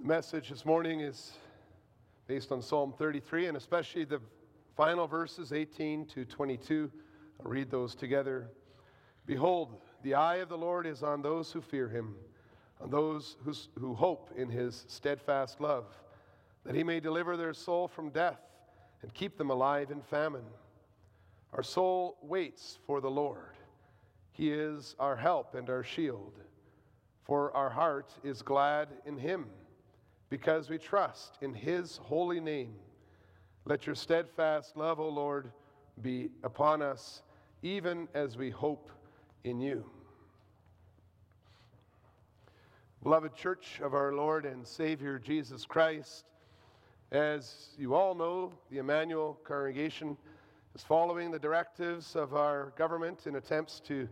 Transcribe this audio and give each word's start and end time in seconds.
The 0.00 0.06
message 0.06 0.48
this 0.48 0.64
morning 0.64 1.00
is 1.00 1.32
based 2.26 2.52
on 2.52 2.62
Psalm 2.62 2.94
33 2.96 3.48
and 3.48 3.56
especially 3.56 4.04
the 4.04 4.20
final 4.74 5.06
verses 5.06 5.52
18 5.52 6.06
to 6.06 6.24
22. 6.24 6.90
I'll 7.44 7.50
read 7.50 7.70
those 7.70 7.94
together. 7.94 8.48
Behold, 9.26 9.76
the 10.02 10.14
eye 10.14 10.36
of 10.36 10.48
the 10.48 10.56
Lord 10.56 10.86
is 10.86 11.02
on 11.02 11.20
those 11.20 11.52
who 11.52 11.60
fear 11.60 11.86
him, 11.86 12.14
on 12.80 12.88
those 12.88 13.36
who, 13.78 13.94
hope 13.94 14.30
in 14.36 14.48
his 14.48 14.86
steadfast 14.88 15.60
love, 15.60 15.84
that 16.64 16.74
he 16.74 16.82
may 16.82 16.98
deliver 16.98 17.36
their 17.36 17.52
soul 17.52 17.86
from 17.86 18.08
death 18.08 18.40
and 19.02 19.12
keep 19.12 19.36
them 19.36 19.50
alive 19.50 19.90
in 19.90 20.00
famine. 20.00 20.46
Our 21.52 21.62
soul 21.62 22.16
waits 22.22 22.78
for 22.86 23.02
the 23.02 23.10
Lord. 23.10 23.54
He 24.32 24.50
is 24.50 24.96
our 24.98 25.16
help 25.16 25.54
and 25.54 25.68
our 25.68 25.84
shield. 25.84 26.38
For 27.24 27.54
our 27.54 27.68
heart 27.68 28.14
is 28.24 28.40
glad 28.40 28.88
in 29.04 29.18
him 29.18 29.46
because 30.30 30.70
we 30.70 30.78
trust 30.78 31.36
in 31.42 31.52
his 31.52 31.98
holy 32.04 32.40
name. 32.40 32.74
Let 33.64 33.84
your 33.84 33.96
steadfast 33.96 34.76
love, 34.76 35.00
O 35.00 35.08
Lord, 35.08 35.50
be 36.00 36.30
upon 36.44 36.80
us, 36.80 37.22
even 37.62 38.08
as 38.14 38.36
we 38.36 38.48
hope 38.48 38.90
in 39.44 39.60
you. 39.60 39.84
Beloved 43.02 43.34
Church 43.34 43.80
of 43.82 43.92
our 43.92 44.12
Lord 44.12 44.46
and 44.46 44.66
Savior 44.66 45.18
Jesus 45.18 45.66
Christ, 45.66 46.26
as 47.10 47.70
you 47.76 47.94
all 47.94 48.14
know, 48.14 48.52
the 48.70 48.78
Emmanuel 48.78 49.38
congregation 49.42 50.16
is 50.76 50.82
following 50.82 51.30
the 51.30 51.38
directives 51.38 52.14
of 52.14 52.34
our 52.34 52.72
government 52.76 53.26
in 53.26 53.34
attempts 53.34 53.80
to 53.80 54.08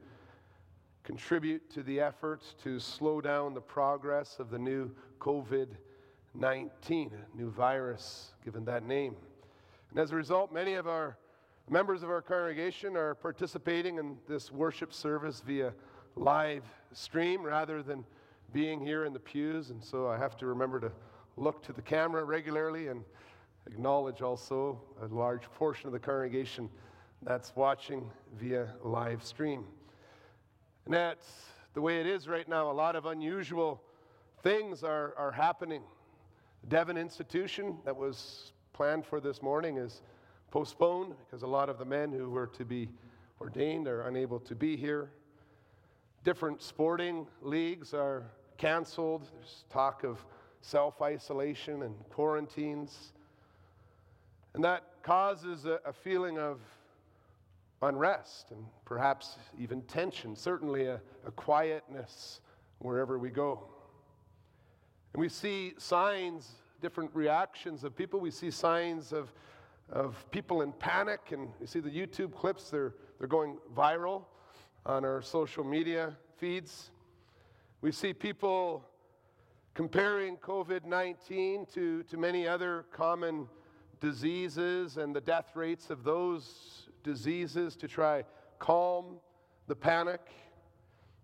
contribute 1.04 1.70
to 1.70 1.82
the 1.84 2.00
effort 2.00 2.42
to 2.64 2.80
slow 2.80 3.20
down 3.20 3.54
the 3.54 3.60
progress 3.60 4.38
of 4.40 4.50
the 4.50 4.58
new 4.58 4.90
COVID 5.20 5.68
19, 6.34 7.10
a 7.12 7.36
new 7.36 7.50
virus 7.50 8.32
given 8.44 8.64
that 8.66 8.84
name. 8.84 9.16
And 9.90 9.98
as 9.98 10.12
a 10.12 10.16
result, 10.16 10.52
many 10.52 10.74
of 10.74 10.86
our 10.86 11.16
members 11.70 12.02
of 12.02 12.10
our 12.10 12.22
congregation 12.22 12.96
are 12.96 13.14
participating 13.14 13.98
in 13.98 14.16
this 14.28 14.50
worship 14.50 14.92
service 14.92 15.42
via 15.46 15.72
live 16.16 16.64
stream 16.92 17.42
rather 17.42 17.82
than 17.82 18.04
being 18.52 18.80
here 18.80 19.04
in 19.04 19.12
the 19.12 19.18
pews. 19.18 19.70
And 19.70 19.82
so 19.82 20.08
I 20.08 20.16
have 20.16 20.36
to 20.38 20.46
remember 20.46 20.80
to 20.80 20.92
look 21.36 21.62
to 21.64 21.72
the 21.72 21.82
camera 21.82 22.24
regularly 22.24 22.88
and 22.88 23.04
acknowledge 23.66 24.22
also 24.22 24.80
a 25.02 25.06
large 25.14 25.42
portion 25.42 25.86
of 25.86 25.92
the 25.92 25.98
congregation 25.98 26.68
that's 27.22 27.54
watching 27.56 28.10
via 28.38 28.68
live 28.82 29.22
stream. 29.22 29.64
And 30.84 30.94
that's 30.94 31.26
the 31.74 31.80
way 31.80 32.00
it 32.00 32.06
is 32.06 32.28
right 32.28 32.48
now. 32.48 32.70
A 32.70 32.72
lot 32.72 32.96
of 32.96 33.06
unusual 33.06 33.82
things 34.42 34.82
are, 34.82 35.14
are 35.18 35.32
happening. 35.32 35.82
Devon 36.66 36.98
Institution 36.98 37.78
that 37.84 37.96
was 37.96 38.52
planned 38.72 39.06
for 39.06 39.20
this 39.20 39.42
morning 39.42 39.76
is 39.76 40.02
postponed 40.50 41.14
because 41.24 41.42
a 41.42 41.46
lot 41.46 41.68
of 41.68 41.78
the 41.78 41.84
men 41.84 42.12
who 42.12 42.30
were 42.30 42.46
to 42.46 42.64
be 42.64 42.88
ordained 43.40 43.86
are 43.86 44.02
unable 44.08 44.40
to 44.40 44.54
be 44.54 44.76
here. 44.76 45.10
Different 46.24 46.62
sporting 46.62 47.26
leagues 47.40 47.94
are 47.94 48.24
canceled. 48.56 49.28
There's 49.34 49.64
talk 49.70 50.04
of 50.04 50.24
self 50.60 51.00
isolation 51.00 51.82
and 51.82 51.94
quarantines. 52.10 53.12
And 54.54 54.64
that 54.64 54.84
causes 55.02 55.64
a, 55.64 55.80
a, 55.86 55.92
feeling 55.92 56.38
of 56.38 56.60
unrest 57.82 58.50
and 58.50 58.64
perhaps 58.84 59.36
even 59.58 59.82
tension, 59.82 60.34
certainly 60.34 60.86
a, 60.86 61.00
a 61.26 61.30
quietness 61.30 62.40
wherever 62.80 63.18
we 63.18 63.30
go. 63.30 63.62
And 65.18 65.22
we 65.24 65.28
see 65.30 65.74
signs, 65.78 66.48
different 66.80 67.10
reactions 67.12 67.82
of 67.82 67.96
people. 67.96 68.20
We 68.20 68.30
see 68.30 68.52
signs 68.52 69.12
of, 69.12 69.32
of 69.90 70.24
people 70.30 70.62
in 70.62 70.70
panic, 70.70 71.32
and 71.32 71.48
you 71.60 71.66
see 71.66 71.80
the 71.80 71.90
YouTube 71.90 72.32
clips, 72.32 72.70
they're, 72.70 72.94
they're 73.18 73.26
going 73.26 73.58
viral 73.76 74.26
on 74.86 75.04
our 75.04 75.20
social 75.20 75.64
media 75.64 76.16
feeds. 76.36 76.92
We 77.80 77.90
see 77.90 78.12
people 78.12 78.84
comparing 79.74 80.36
COVID 80.36 80.84
19 80.84 81.66
to, 81.74 82.04
to 82.04 82.16
many 82.16 82.46
other 82.46 82.84
common 82.92 83.48
diseases 83.98 84.98
and 84.98 85.16
the 85.16 85.20
death 85.20 85.56
rates 85.56 85.90
of 85.90 86.04
those 86.04 86.90
diseases 87.02 87.74
to 87.74 87.88
try 87.88 88.22
calm 88.60 89.16
the 89.66 89.74
panic. 89.74 90.20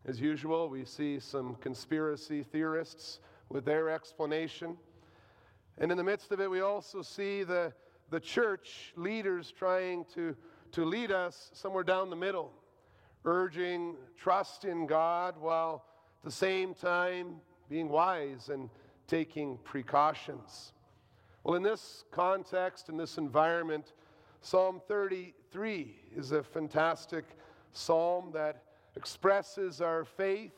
As 0.05 0.21
usual, 0.21 0.69
we 0.69 0.85
see 0.85 1.21
some 1.21 1.55
conspiracy 1.61 2.43
theorists 2.43 3.21
with 3.55 3.65
their 3.65 3.89
explanation. 3.89 4.77
And 5.79 5.93
in 5.93 5.97
the 5.97 6.05
midst 6.05 6.33
of 6.33 6.41
it, 6.41 6.51
we 6.51 6.61
also 6.61 7.03
see 7.03 7.45
the, 7.45 7.73
the 8.11 8.19
church 8.19 8.93
leaders 8.97 9.55
trying 9.57 10.05
to, 10.15 10.37
to 10.73 10.85
lead 10.85 11.13
us 11.13 11.51
somewhere 11.55 11.85
down 11.85 12.11
the 12.11 12.17
middle, 12.17 12.53
urging 13.25 13.95
trust 14.19 14.65
in 14.65 14.87
God 14.87 15.37
while 15.41 15.85
at 16.19 16.25
the 16.25 16.33
same 16.33 16.75
time 16.75 17.37
being 17.71 17.89
wise 17.89 18.49
and 18.49 18.69
taking 19.07 19.57
precautions. 19.59 20.73
Well, 21.45 21.55
in 21.55 21.63
this 21.63 22.05
context, 22.11 22.89
in 22.89 22.97
this 22.97 23.19
environment, 23.19 23.93
Psalm 24.41 24.81
33 24.89 25.95
is 26.17 26.33
a 26.33 26.43
fantastic 26.43 27.25
psalm 27.73 28.31
that 28.35 28.65
expresses 28.97 29.81
our 29.81 30.05
faith 30.05 30.53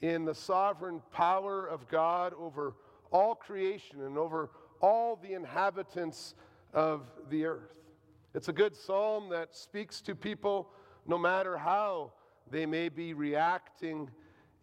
in 0.00 0.24
the 0.24 0.34
sovereign 0.34 1.02
power 1.12 1.66
of 1.66 1.88
God 1.88 2.32
over 2.38 2.74
all 3.10 3.34
creation 3.34 4.02
and 4.02 4.16
over 4.16 4.50
all 4.80 5.16
the 5.16 5.34
inhabitants 5.34 6.34
of 6.72 7.10
the 7.28 7.44
earth. 7.44 7.74
It's 8.34 8.48
a 8.48 8.52
good 8.52 8.76
psalm 8.76 9.28
that 9.30 9.54
speaks 9.54 10.00
to 10.02 10.14
people 10.14 10.70
no 11.06 11.18
matter 11.18 11.56
how 11.56 12.12
they 12.50 12.66
may 12.66 12.88
be 12.88 13.12
reacting 13.12 14.08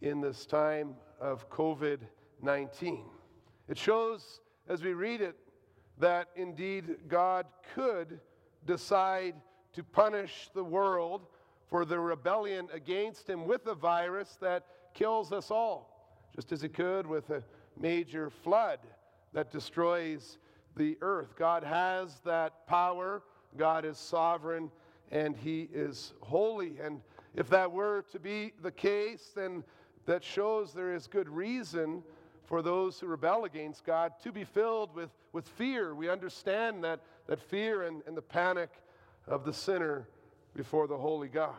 in 0.00 0.20
this 0.20 0.46
time 0.46 0.94
of 1.20 1.48
COVID 1.50 1.98
19. 2.40 3.04
It 3.68 3.76
shows, 3.76 4.40
as 4.68 4.82
we 4.82 4.94
read 4.94 5.20
it, 5.20 5.36
that 5.98 6.28
indeed 6.36 7.08
God 7.08 7.46
could 7.74 8.20
decide 8.64 9.34
to 9.72 9.82
punish 9.82 10.50
the 10.54 10.62
world 10.64 11.26
for 11.68 11.84
the 11.84 11.98
rebellion 11.98 12.68
against 12.72 13.28
Him 13.28 13.46
with 13.46 13.66
a 13.66 13.74
virus 13.74 14.36
that 14.40 14.66
kills 14.94 15.32
us 15.32 15.50
all, 15.50 16.26
just 16.34 16.52
as 16.52 16.62
He 16.62 16.68
could 16.68 17.06
with 17.06 17.30
a 17.30 17.42
major 17.78 18.30
flood 18.30 18.80
that 19.32 19.50
destroys 19.50 20.38
the 20.76 20.96
earth. 21.00 21.36
God 21.36 21.64
has 21.64 22.20
that 22.24 22.66
power, 22.66 23.22
God 23.56 23.84
is 23.84 23.98
sovereign, 23.98 24.70
and 25.10 25.36
He 25.36 25.68
is 25.72 26.14
holy. 26.20 26.78
And 26.82 27.00
if 27.34 27.48
that 27.50 27.70
were 27.70 28.04
to 28.12 28.18
be 28.18 28.52
the 28.62 28.72
case, 28.72 29.32
then 29.34 29.64
that 30.06 30.24
shows 30.24 30.72
there 30.72 30.94
is 30.94 31.06
good 31.06 31.28
reason 31.28 32.02
for 32.44 32.62
those 32.62 32.98
who 32.98 33.06
rebel 33.06 33.44
against 33.44 33.84
God 33.84 34.12
to 34.22 34.32
be 34.32 34.42
filled 34.42 34.94
with, 34.94 35.10
with 35.34 35.46
fear. 35.46 35.94
We 35.94 36.08
understand 36.08 36.82
that, 36.84 37.00
that 37.26 37.40
fear 37.40 37.82
and, 37.82 38.02
and 38.06 38.16
the 38.16 38.22
panic 38.22 38.70
of 39.26 39.44
the 39.44 39.52
sinner 39.52 40.08
before 40.54 40.86
the 40.86 40.96
holy 40.96 41.28
God. 41.28 41.54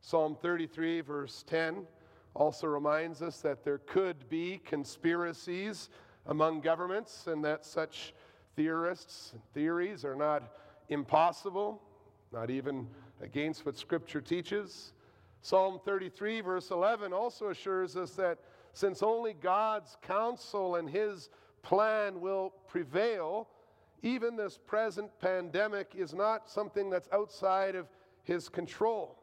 Psalm 0.00 0.36
33, 0.40 1.00
verse 1.00 1.44
10, 1.46 1.86
also 2.34 2.66
reminds 2.66 3.22
us 3.22 3.38
that 3.38 3.64
there 3.64 3.78
could 3.78 4.28
be 4.28 4.60
conspiracies 4.64 5.90
among 6.26 6.60
governments 6.60 7.26
and 7.26 7.44
that 7.44 7.64
such 7.64 8.14
theorists 8.56 9.32
and 9.32 9.42
theories 9.54 10.04
are 10.04 10.16
not 10.16 10.56
impossible, 10.88 11.80
not 12.32 12.50
even 12.50 12.88
against 13.20 13.64
what 13.64 13.76
Scripture 13.76 14.20
teaches. 14.20 14.92
Psalm 15.40 15.80
33, 15.84 16.40
verse 16.40 16.70
11, 16.70 17.12
also 17.12 17.50
assures 17.50 17.96
us 17.96 18.12
that 18.12 18.38
since 18.72 19.02
only 19.02 19.34
God's 19.34 19.96
counsel 20.02 20.76
and 20.76 20.88
His 20.88 21.30
plan 21.62 22.20
will 22.20 22.52
prevail, 22.68 23.48
even 24.02 24.36
this 24.36 24.58
present 24.58 25.10
pandemic 25.20 25.92
is 25.96 26.12
not 26.12 26.48
something 26.48 26.90
that's 26.90 27.08
outside 27.12 27.74
of 27.74 27.86
His 28.24 28.48
control. 28.48 29.18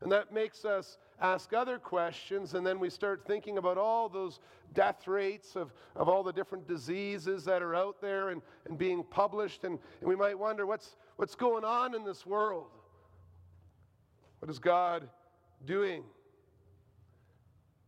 And 0.00 0.10
that 0.12 0.32
makes 0.32 0.64
us 0.64 0.98
ask 1.20 1.52
other 1.52 1.78
questions, 1.78 2.54
and 2.54 2.66
then 2.66 2.80
we 2.80 2.90
start 2.90 3.24
thinking 3.26 3.58
about 3.58 3.78
all 3.78 4.08
those 4.08 4.40
death 4.72 5.06
rates 5.06 5.56
of, 5.56 5.72
of 5.94 6.08
all 6.08 6.22
the 6.22 6.32
different 6.32 6.66
diseases 6.66 7.44
that 7.44 7.62
are 7.62 7.74
out 7.74 8.00
there 8.00 8.30
and, 8.30 8.42
and 8.66 8.76
being 8.76 9.04
published. 9.04 9.64
And, 9.64 9.78
and 10.00 10.08
we 10.08 10.16
might 10.16 10.38
wonder 10.38 10.66
what's, 10.66 10.96
what's 11.16 11.34
going 11.34 11.64
on 11.64 11.94
in 11.94 12.04
this 12.04 12.26
world? 12.26 12.66
What 14.40 14.50
is 14.50 14.58
God 14.58 15.08
doing? 15.64 16.02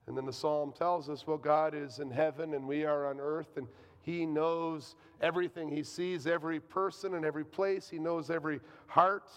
And 0.06 0.16
then 0.16 0.24
the 0.24 0.32
psalm 0.32 0.72
tells 0.72 1.10
us, 1.10 1.26
well, 1.26 1.36
God 1.36 1.74
is 1.74 1.98
in 1.98 2.10
heaven 2.10 2.54
and 2.54 2.66
we 2.66 2.84
are 2.84 3.06
on 3.06 3.18
earth, 3.20 3.56
and 3.56 3.66
He 4.06 4.24
knows 4.24 4.96
everything. 5.20 5.68
He 5.68 5.82
sees 5.82 6.26
every 6.26 6.60
person 6.60 7.14
and 7.14 7.26
every 7.26 7.44
place, 7.44 7.90
He 7.90 7.98
knows 7.98 8.30
every 8.30 8.60
heart. 8.86 9.30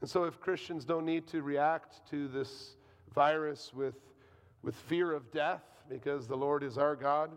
And 0.00 0.08
so, 0.08 0.24
if 0.24 0.40
Christians 0.40 0.84
don't 0.84 1.04
need 1.04 1.26
to 1.28 1.42
react 1.42 2.08
to 2.10 2.28
this 2.28 2.76
virus 3.12 3.72
with 3.74 3.94
with 4.62 4.76
fear 4.76 5.12
of 5.12 5.30
death 5.32 5.62
because 5.88 6.28
the 6.28 6.36
Lord 6.36 6.62
is 6.62 6.78
our 6.78 6.94
God, 6.94 7.30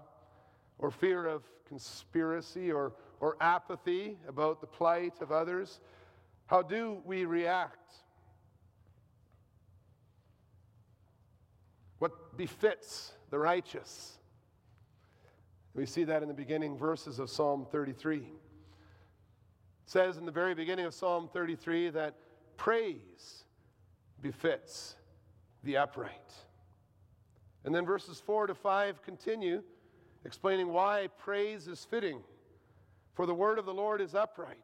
or 0.78 0.92
fear 0.92 1.26
of 1.26 1.44
conspiracy 1.68 2.72
or, 2.72 2.94
or 3.20 3.38
apathy 3.42 4.18
about 4.28 4.62
the 4.62 4.68
plight 4.68 5.14
of 5.22 5.32
others? 5.32 5.80
How 6.46 6.62
do 6.62 7.02
we 7.06 7.26
react? 7.26 7.96
What 12.00 12.38
befits 12.38 13.14
the 13.32 13.40
righteous? 13.40 14.20
We 15.76 15.86
see 15.86 16.06
that 16.06 16.22
in 16.22 16.30
the 16.30 16.34
beginning 16.34 16.78
verses 16.78 17.20
of 17.20 17.30
Psalm 17.30 17.68
33. 17.70 18.18
It 18.18 18.24
says 19.86 20.16
in 20.16 20.26
the 20.26 20.32
very 20.32 20.56
beginning 20.56 20.86
of 20.86 20.94
Psalm 20.94 21.30
33 21.32 21.90
that 21.90 22.16
praise 22.56 23.44
befits 24.22 24.96
the 25.64 25.76
upright. 25.76 26.34
And 27.66 27.76
then 27.76 27.86
verses 27.86 28.22
4 28.26 28.48
to 28.48 28.56
5 28.56 29.02
continue 29.02 29.62
explaining 30.24 30.70
why 30.70 31.10
praise 31.18 31.68
is 31.68 31.84
fitting. 31.84 32.22
For 33.14 33.26
the 33.26 33.34
word 33.34 33.60
of 33.60 33.66
the 33.66 33.74
Lord 33.74 34.02
is 34.02 34.14
upright, 34.14 34.58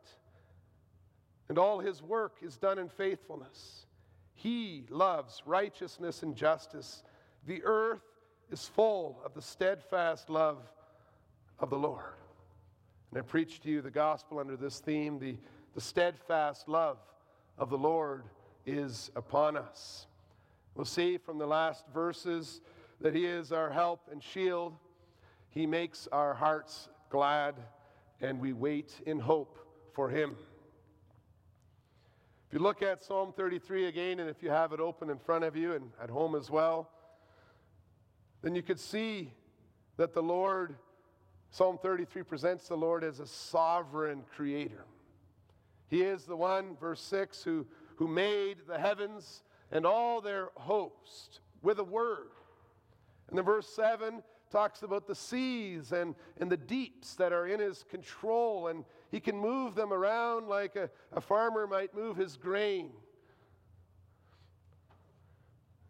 and 1.48 1.58
all 1.58 1.80
his 1.80 2.04
work 2.04 2.38
is 2.42 2.58
done 2.58 2.80
in 2.80 2.90
faithfulness. 2.90 3.86
He 4.34 4.86
loves 4.90 5.42
righteousness 5.46 6.22
and 6.22 6.36
justice. 6.36 7.04
The 7.48 7.64
earth 7.64 8.04
is 8.50 8.66
full 8.68 9.22
of 9.24 9.34
the 9.34 9.42
steadfast 9.42 10.30
love 10.30 10.70
of 11.62 11.70
the 11.70 11.78
Lord. 11.78 12.04
And 13.12 13.20
I 13.20 13.22
preach 13.22 13.62
to 13.62 13.70
you 13.70 13.82
the 13.82 13.92
gospel 13.92 14.40
under 14.40 14.58
this 14.58 14.80
theme 14.80 15.20
the, 15.20 15.38
the 15.76 15.82
steadfast 15.82 16.68
love 16.68 16.98
of 17.58 17.70
the 17.70 17.78
Lord 17.78 18.24
is 18.66 19.12
upon 19.16 19.56
us. 19.56 20.08
We'll 20.76 20.86
see 20.86 21.18
from 21.18 21.38
the 21.38 21.46
last 21.46 21.86
verses 21.94 22.62
that 23.00 23.14
He 23.14 23.26
is 23.26 23.52
our 23.52 23.70
help 23.70 24.10
and 24.12 24.24
shield. 24.24 24.74
He 25.50 25.66
makes 25.66 26.08
our 26.12 26.34
hearts 26.34 26.90
glad, 27.10 27.56
and 28.22 28.40
we 28.40 28.54
wait 28.54 28.94
in 29.06 29.20
hope 29.20 29.58
for 29.94 30.10
Him. 30.10 30.36
If 32.48 32.54
you 32.54 32.60
look 32.60 32.82
at 32.82 33.04
Psalm 33.04 33.34
33 33.36 33.88
again, 33.88 34.20
and 34.20 34.30
if 34.30 34.42
you 34.42 34.50
have 34.50 34.74
it 34.74 34.80
open 34.80 35.10
in 35.10 35.20
front 35.20 35.44
of 35.44 35.56
you 35.56 35.74
and 35.74 35.90
at 36.02 36.10
home 36.10 36.36
as 36.36 36.50
well, 36.50 36.90
then 38.42 38.56
you 38.56 38.62
could 38.62 38.80
see 38.80 39.32
that 39.98 40.14
the 40.14 40.24
Lord, 40.24 40.76
Psalm 41.54 41.78
33 41.78 42.24
presents 42.24 42.70
the 42.70 42.78
Lord 42.78 43.04
as 43.04 43.20
a 43.20 43.28
sovereign 43.28 44.24
creator. 44.34 44.86
He 45.90 46.02
is 46.02 46.24
the 46.24 46.36
one, 46.36 46.78
verse 46.80 47.02
6, 47.02 47.44
who, 47.44 47.68
who 47.98 48.08
made 48.08 48.60
the 48.66 48.80
heavens 48.80 49.44
and 49.70 49.86
all 49.86 50.22
their 50.22 50.48
host 50.56 51.42
with 51.62 51.80
a 51.80 51.84
word. 51.84 52.30
And 53.28 53.38
then 53.38 53.44
verse 53.44 53.68
7 53.68 54.24
talks 54.50 54.82
about 54.84 55.08
the 55.08 55.16
seas 55.16 55.92
and, 55.92 56.16
and 56.40 56.50
the 56.50 56.56
deeps 56.56 57.16
that 57.16 57.34
are 57.34 57.48
in 57.48 57.60
his 57.60 57.84
control, 57.84 58.68
and 58.68 58.86
he 59.12 59.20
can 59.20 59.38
move 59.38 59.76
them 59.76 59.92
around 59.92 60.48
like 60.48 60.78
a, 60.78 60.90
a 61.12 61.20
farmer 61.20 61.68
might 61.68 61.94
move 61.94 62.16
his 62.16 62.38
grain. 62.38 62.92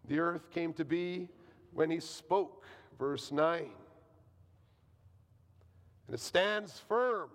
The 0.07 0.19
earth 0.19 0.49
came 0.49 0.73
to 0.73 0.85
be 0.85 1.29
when 1.71 1.91
he 1.91 1.99
spoke, 1.99 2.65
verse 2.97 3.31
9. 3.31 3.69
And 6.11 6.19
it 6.19 6.23
stands 6.23 6.77
firm 6.89 7.29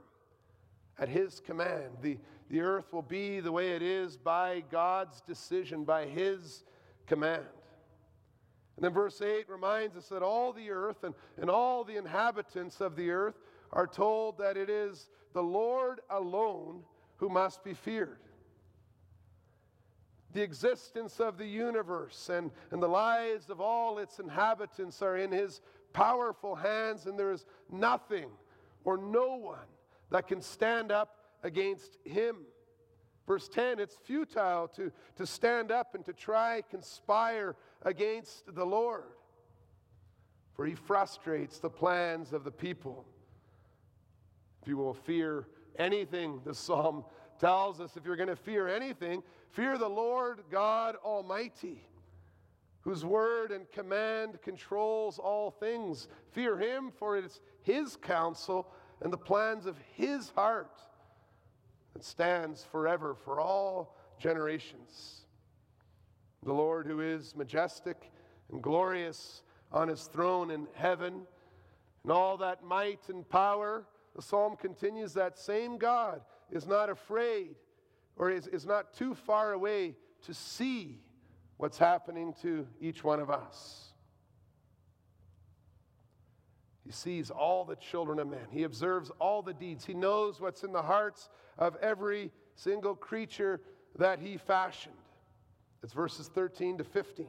at 0.98 1.08
his 1.08 1.40
command. 1.40 1.96
The, 2.02 2.18
the 2.50 2.60
earth 2.60 2.92
will 2.92 3.00
be 3.00 3.40
the 3.40 3.50
way 3.50 3.70
it 3.70 3.80
is 3.80 4.18
by 4.18 4.64
God's 4.70 5.22
decision, 5.22 5.84
by 5.84 6.04
his 6.04 6.62
command. 7.06 7.46
And 8.76 8.84
then 8.84 8.92
verse 8.92 9.22
8 9.22 9.48
reminds 9.48 9.96
us 9.96 10.10
that 10.10 10.22
all 10.22 10.52
the 10.52 10.70
earth 10.70 11.04
and, 11.04 11.14
and 11.40 11.48
all 11.48 11.84
the 11.84 11.96
inhabitants 11.96 12.82
of 12.82 12.96
the 12.96 13.08
earth 13.08 13.36
are 13.72 13.86
told 13.86 14.36
that 14.36 14.58
it 14.58 14.68
is 14.68 15.08
the 15.32 15.42
Lord 15.42 16.00
alone 16.10 16.82
who 17.16 17.30
must 17.30 17.64
be 17.64 17.72
feared. 17.72 18.18
The 20.34 20.42
existence 20.42 21.18
of 21.18 21.38
the 21.38 21.46
universe 21.46 22.28
and, 22.28 22.50
and 22.70 22.82
the 22.82 22.88
lives 22.88 23.48
of 23.48 23.58
all 23.58 24.00
its 24.00 24.18
inhabitants 24.18 25.00
are 25.00 25.16
in 25.16 25.32
his 25.32 25.62
powerful 25.94 26.54
hands, 26.54 27.06
and 27.06 27.18
there 27.18 27.32
is 27.32 27.46
nothing 27.70 28.28
or 28.86 28.96
no 28.96 29.34
one 29.34 29.68
that 30.10 30.26
can 30.26 30.40
stand 30.40 30.90
up 30.90 31.16
against 31.42 31.98
him. 32.04 32.36
Verse 33.26 33.48
10 33.48 33.80
it's 33.80 33.96
futile 33.96 34.68
to, 34.68 34.90
to 35.16 35.26
stand 35.26 35.70
up 35.70 35.94
and 35.94 36.04
to 36.06 36.14
try 36.14 36.62
conspire 36.70 37.56
against 37.82 38.54
the 38.54 38.64
Lord, 38.64 39.02
for 40.54 40.64
he 40.64 40.74
frustrates 40.74 41.58
the 41.58 41.68
plans 41.68 42.32
of 42.32 42.44
the 42.44 42.50
people. 42.50 43.04
If 44.62 44.68
you 44.68 44.76
will 44.76 44.94
fear 44.94 45.48
anything, 45.78 46.40
the 46.44 46.54
psalm 46.54 47.04
tells 47.38 47.80
us 47.80 47.96
if 47.96 48.04
you're 48.04 48.16
going 48.16 48.28
to 48.28 48.36
fear 48.36 48.68
anything, 48.68 49.22
fear 49.50 49.76
the 49.76 49.88
Lord 49.88 50.42
God 50.50 50.96
Almighty, 51.04 51.86
whose 52.86 53.04
word 53.04 53.50
and 53.50 53.68
command 53.72 54.40
controls 54.42 55.18
all 55.18 55.50
things. 55.50 56.06
Fear 56.30 56.56
him, 56.56 56.92
for 56.96 57.16
it 57.16 57.24
is 57.24 57.40
his 57.62 57.96
counsel 57.96 58.72
and 59.02 59.12
the 59.12 59.18
plans 59.18 59.66
of 59.66 59.76
his 59.94 60.30
heart 60.36 60.80
that 61.94 62.04
stands 62.04 62.62
forever 62.70 63.16
for 63.24 63.40
all 63.40 63.96
generations. 64.20 65.26
The 66.44 66.52
Lord, 66.52 66.86
who 66.86 67.00
is 67.00 67.34
majestic 67.34 68.12
and 68.52 68.62
glorious 68.62 69.42
on 69.72 69.88
his 69.88 70.04
throne 70.04 70.52
in 70.52 70.68
heaven, 70.74 71.22
and 72.04 72.12
all 72.12 72.36
that 72.36 72.62
might 72.62 73.08
and 73.08 73.28
power, 73.28 73.84
the 74.14 74.22
psalm 74.22 74.54
continues 74.54 75.12
that 75.14 75.36
same 75.36 75.76
God 75.76 76.20
is 76.52 76.68
not 76.68 76.88
afraid 76.88 77.56
or 78.14 78.30
is, 78.30 78.46
is 78.46 78.64
not 78.64 78.94
too 78.94 79.12
far 79.12 79.54
away 79.54 79.96
to 80.22 80.32
see 80.32 81.00
what's 81.56 81.78
happening 81.78 82.34
to 82.42 82.66
each 82.80 83.02
one 83.02 83.20
of 83.20 83.30
us. 83.30 83.86
He 86.84 86.92
sees 86.92 87.30
all 87.30 87.64
the 87.64 87.76
children 87.76 88.20
of 88.20 88.28
men. 88.28 88.46
He 88.50 88.62
observes 88.62 89.10
all 89.18 89.42
the 89.42 89.52
deeds. 89.52 89.84
He 89.84 89.94
knows 89.94 90.40
what's 90.40 90.62
in 90.62 90.72
the 90.72 90.82
hearts 90.82 91.28
of 91.58 91.76
every 91.82 92.30
single 92.54 92.94
creature 92.94 93.60
that 93.98 94.20
he 94.20 94.36
fashioned. 94.36 94.94
It's 95.82 95.92
verses 95.92 96.28
13 96.28 96.78
to 96.78 96.84
15. 96.84 97.26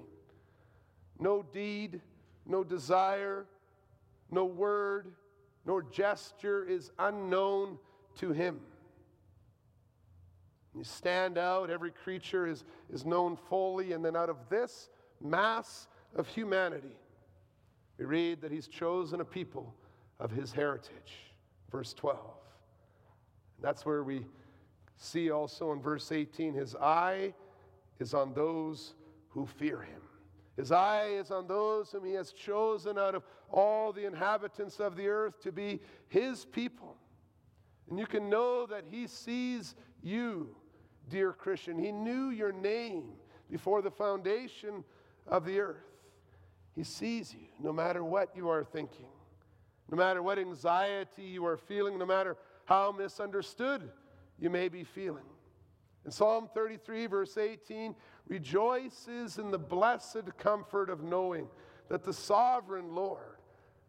No 1.19 1.43
deed, 1.51 2.01
no 2.45 2.63
desire, 2.63 3.45
no 4.29 4.45
word, 4.45 5.13
nor 5.65 5.81
gesture 5.81 6.63
is 6.63 6.91
unknown 6.99 7.79
to 8.17 8.31
him. 8.31 8.59
You 10.77 10.83
stand 10.83 11.39
out, 11.39 11.71
every 11.71 11.89
creature 11.89 12.45
is, 12.45 12.63
is 12.93 13.03
known 13.03 13.35
fully, 13.35 13.93
and 13.93 14.05
then 14.05 14.15
out 14.15 14.29
of 14.29 14.37
this 14.47 14.89
mass 15.19 15.87
of 16.15 16.27
humanity, 16.27 16.95
we 17.97 18.05
read 18.05 18.41
that 18.41 18.51
he's 18.51 18.67
chosen 18.67 19.19
a 19.21 19.25
people 19.25 19.73
of 20.19 20.29
his 20.29 20.51
heritage. 20.51 21.33
Verse 21.71 21.93
12. 21.93 22.19
That's 23.59 23.87
where 23.87 24.03
we 24.03 24.25
see 24.97 25.31
also 25.31 25.71
in 25.71 25.81
verse 25.81 26.11
18 26.11 26.53
his 26.53 26.75
eye 26.75 27.33
is 27.99 28.13
on 28.13 28.33
those 28.33 28.93
who 29.29 29.47
fear 29.47 29.81
him. 29.81 30.01
His 30.55 30.71
eye 30.71 31.07
is 31.07 31.31
on 31.31 31.47
those 31.47 31.91
whom 31.91 32.05
he 32.05 32.13
has 32.13 32.31
chosen 32.31 32.97
out 32.97 33.15
of 33.15 33.23
all 33.51 33.91
the 33.91 34.05
inhabitants 34.05 34.79
of 34.79 34.95
the 34.95 35.07
earth 35.07 35.39
to 35.41 35.51
be 35.51 35.79
his 36.07 36.45
people. 36.45 36.97
And 37.89 37.97
you 37.97 38.05
can 38.05 38.29
know 38.29 38.65
that 38.67 38.83
he 38.89 39.07
sees 39.07 39.75
you, 40.03 40.55
dear 41.09 41.33
Christian. 41.33 41.77
He 41.77 41.91
knew 41.91 42.29
your 42.29 42.51
name 42.51 43.13
before 43.49 43.81
the 43.81 43.91
foundation 43.91 44.83
of 45.25 45.45
the 45.45 45.59
earth. 45.59 45.77
He 46.75 46.83
sees 46.83 47.33
you 47.33 47.47
no 47.59 47.73
matter 47.73 48.03
what 48.03 48.35
you 48.35 48.49
are 48.49 48.63
thinking, 48.63 49.07
no 49.89 49.97
matter 49.97 50.21
what 50.21 50.37
anxiety 50.37 51.23
you 51.23 51.45
are 51.45 51.57
feeling, 51.57 51.97
no 51.97 52.05
matter 52.05 52.37
how 52.65 52.91
misunderstood 52.91 53.89
you 54.39 54.49
may 54.49 54.67
be 54.69 54.83
feeling. 54.83 55.23
In 56.05 56.11
Psalm 56.11 56.49
33, 56.53 57.07
verse 57.07 57.37
18, 57.37 57.95
rejoices 58.27 59.39
in 59.39 59.51
the 59.51 59.57
blessed 59.57 60.37
comfort 60.37 60.89
of 60.89 61.03
knowing 61.03 61.47
that 61.89 62.03
the 62.03 62.13
sovereign 62.13 62.93
Lord, 62.93 63.39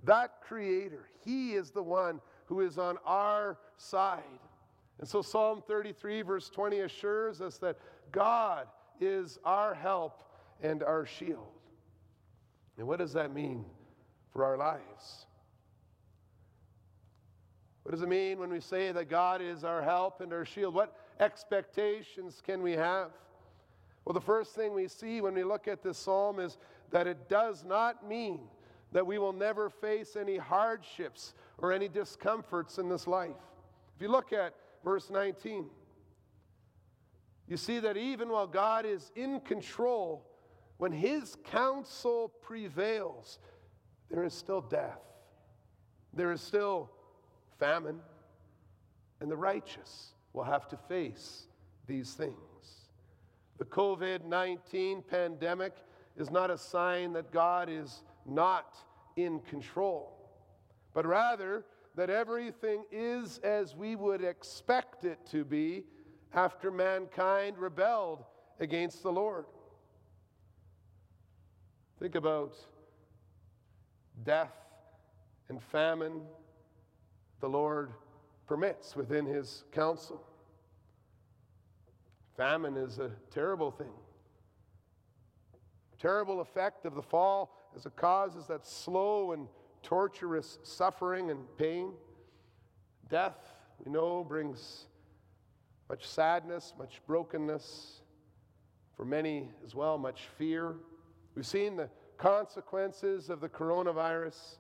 that 0.05 0.41
creator, 0.41 1.09
he 1.25 1.53
is 1.53 1.71
the 1.71 1.83
one 1.83 2.21
who 2.47 2.61
is 2.61 2.79
on 2.79 2.97
our 3.05 3.59
side. 3.77 4.23
And 4.99 5.09
so 5.09 5.23
Psalm 5.23 5.63
33, 5.67 6.23
verse 6.23 6.51
20, 6.51 6.81
assures 6.81 7.41
us 7.41 7.59
that 7.59 7.79
God 8.11 8.67
is 9.01 9.39
our 9.45 9.75
help 9.75 10.25
and 10.63 10.83
our 10.83 11.07
shield. 11.07 11.47
And 12.77 12.87
what 12.87 12.99
does 12.99 13.13
that 13.13 13.33
mean 13.33 13.65
for 14.33 14.45
our 14.45 14.57
lives? 14.57 15.27
What 17.83 17.93
does 17.93 18.03
it 18.03 18.09
mean 18.09 18.39
when 18.39 18.51
we 18.51 18.61
say 18.61 18.93
that 18.93 19.09
God 19.09 19.41
is 19.41 19.65
our 19.65 19.83
help 19.83 20.21
and 20.21 20.33
our 20.33 20.45
shield? 20.45 20.75
What 20.75 20.95
expectations 21.21 22.43
can 22.45 22.63
we 22.63 22.73
have? 22.73 23.11
Well, 24.05 24.15
the 24.15 24.21
first 24.21 24.55
thing 24.55 24.75
we 24.75 24.89
see 24.89 25.21
when 25.21 25.35
we 25.35 25.45
look 25.45 25.69
at 25.69 25.83
this 25.83 25.99
psalm 25.99 26.41
is 26.41 26.59
that 26.91 27.07
it 27.07 27.29
does 27.29 27.65
not 27.65 28.07
mean 28.07 28.41
that 28.93 29.07
we 29.07 29.19
will 29.19 29.33
never 29.33 29.69
face 29.69 30.17
any 30.17 30.37
hardships 30.37 31.35
or 31.59 31.73
any 31.73 31.89
discomforts 31.89 32.79
in 32.79 32.89
this 32.89 33.07
life. 33.07 33.37
If 33.97 34.03
you 34.03 34.09
look 34.09 34.33
at 34.33 34.55
verse 34.85 35.11
19, 35.11 35.67
you 37.49 37.57
see 37.57 37.81
that 37.81 37.97
even 37.97 38.29
while 38.29 38.47
God 38.47 38.85
is 38.85 39.11
in 39.17 39.41
control, 39.41 40.27
when 40.77 40.93
his 40.93 41.37
counsel 41.45 42.33
prevails, 42.43 43.39
there 44.11 44.25
is 44.25 44.35
still 44.35 44.61
death, 44.61 45.01
there 46.13 46.31
is 46.31 46.41
still 46.41 46.91
famine, 47.59 48.01
and 49.21 49.31
the 49.31 49.37
righteous 49.37 50.13
will 50.33 50.45
have 50.45 50.69
to 50.69 50.77
face 50.77 51.47
these 51.87 52.13
things. 52.13 52.35
The 53.59 53.65
COVID 53.65 54.25
19 54.25 55.03
pandemic 55.03 55.75
is 56.17 56.31
not 56.31 56.51
a 56.51 56.59
sign 56.59 57.13
that 57.15 57.33
God 57.33 57.69
is 57.69 58.03
not 58.27 58.77
in 59.17 59.41
control, 59.41 60.31
but 60.95 61.07
rather 61.07 61.65
that 61.99 62.11
everything 62.11 62.85
is 62.93 63.39
as 63.39 63.75
we 63.75 63.97
would 63.97 64.23
expect 64.23 65.05
it 65.05 65.19
to 65.29 65.45
be 65.45 65.83
after 66.33 66.71
mankind 66.71 67.59
rebelled 67.59 68.23
against 68.61 69.03
the 69.03 69.11
Lord. 69.11 69.47
Think 71.99 72.15
about 72.15 72.55
death 74.25 74.55
and 75.49 75.61
famine 75.61 76.21
the 77.41 77.49
Lord 77.49 77.91
permits 78.47 78.95
within 78.95 79.27
his 79.27 79.65
counsel. 79.73 80.25
Famine 82.37 82.77
is 82.77 83.01
a 83.01 83.11
terrible 83.33 83.73
thing. 83.73 83.91
Terrible 86.01 86.43
effect 86.43 86.87
of 86.87 86.95
the 86.95 87.03
fall 87.03 87.73
as 87.75 87.87
it 87.87 87.97
causes 87.97 88.47
that 88.47 88.65
slow 88.65 89.33
and 89.33 89.49
torturous 89.83 90.59
suffering 90.63 91.31
and 91.31 91.41
pain. 91.57 91.93
Death, 93.09 93.55
we 93.85 93.91
know, 93.91 94.25
brings 94.25 94.87
much 95.89 96.07
sadness, 96.07 96.75
much 96.79 97.01
brokenness, 97.07 98.03
for 98.97 99.05
many 99.05 99.49
as 99.65 99.75
well, 99.75 99.97
much 99.97 100.23
fear. 100.37 100.75
We've 101.35 101.47
seen 101.47 101.77
the 101.77 101.89
consequences 102.19 103.31
of 103.31 103.41
the 103.41 103.49
coronavirus. 103.49 104.57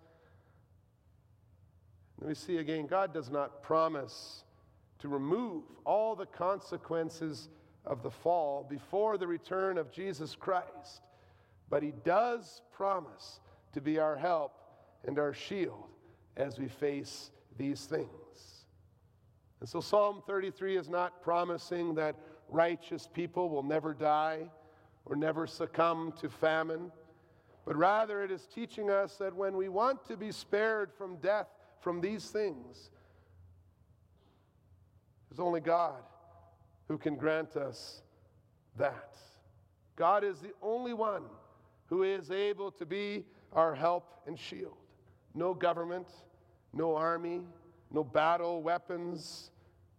And 2.21 2.29
we 2.29 2.35
see 2.35 2.59
again, 2.59 2.87
God 2.87 3.13
does 3.13 3.31
not 3.31 3.63
promise 3.63 4.45
to 5.01 5.09
remove 5.09 5.65
all 5.85 6.17
the 6.17 6.27
consequences 6.27 7.49
of 7.85 8.03
the 8.03 8.11
fall 8.11 8.67
before 8.69 9.19
the 9.19 9.27
return 9.27 9.79
of 9.79 9.93
Jesus 9.93 10.35
Christ. 10.35 11.03
But 11.71 11.83
he 11.83 11.93
does 12.05 12.63
promise 12.73 13.41
to 13.73 13.81
be 13.81 13.99
our 13.99 14.17
help 14.17 14.58
and 15.07 15.19
our 15.19 15.33
shield 15.33 15.89
as 16.37 16.59
we 16.59 16.69
face 16.69 17.31
these 17.57 17.85
things. 17.85 18.65
And 19.61 19.69
so 19.69 19.81
Psalm 19.81 20.23
33 20.27 20.77
is 20.77 20.89
not 20.89 21.23
promising 21.23 21.95
that 21.97 22.17
righteous 22.49 23.09
people 23.13 23.51
will 23.51 23.63
never 23.63 23.93
die 23.93 24.49
or 25.05 25.17
never 25.17 25.47
succumb 25.47 26.13
to 26.21 26.29
famine, 26.29 26.93
but 27.65 27.77
rather 27.77 28.23
it 28.23 28.31
is 28.31 28.47
teaching 28.47 28.91
us 28.91 29.17
that 29.17 29.35
when 29.35 29.57
we 29.57 29.69
want 29.69 30.07
to 30.07 30.17
be 30.17 30.31
spared 30.31 30.93
from 30.97 31.17
death 31.17 31.49
from 31.81 32.01
these 32.01 32.31
things, 32.31 32.91
it's 35.31 35.41
only 35.41 35.61
God 35.61 36.03
who 36.89 36.99
can 36.99 37.17
grant 37.17 37.57
us 37.57 38.03
that. 38.77 39.17
God 39.97 40.25
is 40.25 40.39
the 40.39 40.53
only 40.63 40.95
one 40.95 41.25
who 41.87 42.03
is 42.03 42.31
able 42.31 42.71
to 42.73 42.87
be 42.87 43.25
our 43.53 43.75
help 43.75 44.23
and 44.27 44.39
shield. 44.39 44.78
No 45.39 45.55
government, 45.55 46.09
no 46.73 46.97
army, 46.97 47.43
no 47.93 48.03
battle 48.03 48.61
weapons 48.61 49.53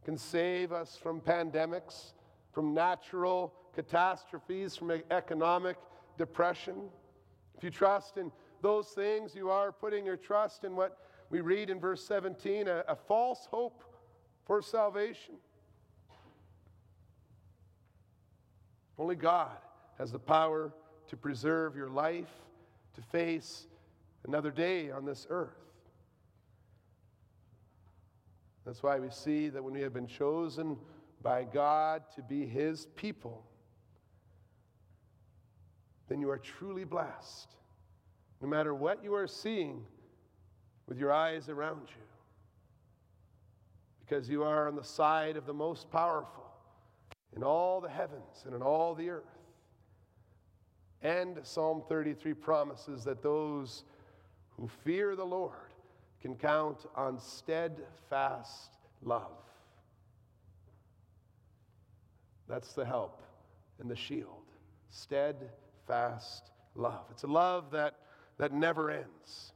can 0.03 0.17
save 0.17 0.73
us 0.73 0.97
from 1.01 1.21
pandemics, 1.21 2.11
from 2.51 2.73
natural 2.73 3.53
catastrophes, 3.73 4.75
from 4.75 4.91
economic 5.09 5.77
depression. 6.17 6.89
If 7.57 7.63
you 7.63 7.69
trust 7.69 8.17
in 8.17 8.33
those 8.61 8.89
things, 8.89 9.33
you 9.33 9.49
are 9.49 9.71
putting 9.71 10.05
your 10.05 10.17
trust 10.17 10.65
in 10.65 10.75
what 10.75 10.97
we 11.29 11.39
read 11.39 11.69
in 11.69 11.79
verse 11.79 12.05
17 12.05 12.67
a, 12.67 12.83
a 12.89 12.95
false 12.97 13.47
hope 13.49 13.85
for 14.45 14.61
salvation. 14.61 15.35
Only 18.97 19.15
God 19.15 19.55
has 19.99 20.11
the 20.11 20.19
power 20.19 20.73
to 21.07 21.15
preserve 21.15 21.77
your 21.77 21.89
life, 21.89 22.27
to 22.95 23.01
face 23.01 23.67
another 24.25 24.51
day 24.51 24.91
on 24.91 25.05
this 25.05 25.27
earth. 25.29 25.55
That's 28.65 28.83
why 28.83 28.99
we 28.99 29.09
see 29.09 29.49
that 29.49 29.63
when 29.63 29.73
we 29.73 29.81
have 29.81 29.93
been 29.93 30.07
chosen 30.07 30.77
by 31.21 31.43
God 31.43 32.03
to 32.15 32.21
be 32.21 32.45
His 32.45 32.85
people, 32.95 33.43
then 36.07 36.19
you 36.19 36.29
are 36.29 36.37
truly 36.37 36.83
blessed. 36.83 37.49
No 38.41 38.47
matter 38.47 38.73
what 38.73 39.03
you 39.03 39.15
are 39.15 39.27
seeing 39.27 39.85
with 40.87 40.97
your 40.97 41.11
eyes 41.11 41.49
around 41.49 41.87
you, 41.89 42.03
because 43.99 44.29
you 44.29 44.43
are 44.43 44.67
on 44.67 44.75
the 44.75 44.83
side 44.83 45.37
of 45.37 45.45
the 45.45 45.53
most 45.53 45.91
powerful 45.91 46.45
in 47.35 47.43
all 47.43 47.79
the 47.79 47.89
heavens 47.89 48.43
and 48.45 48.55
in 48.55 48.61
all 48.61 48.95
the 48.95 49.09
earth. 49.09 49.23
And 51.01 51.37
Psalm 51.43 51.83
33 51.87 52.33
promises 52.33 53.03
that 53.05 53.21
those 53.21 53.83
who 54.59 54.67
fear 54.83 55.15
the 55.15 55.25
Lord 55.25 55.53
can 56.21 56.35
count 56.35 56.85
on 56.95 57.19
steadfast 57.19 58.77
love. 59.01 59.31
That's 62.47 62.73
the 62.73 62.85
help 62.85 63.21
and 63.79 63.89
the 63.89 63.95
shield. 63.95 64.43
Steadfast 64.89 66.51
love. 66.75 67.05
It's 67.11 67.23
a 67.23 67.27
love 67.27 67.71
that, 67.71 67.95
that 68.37 68.51
never 68.51 68.89
ends. 68.91 69.53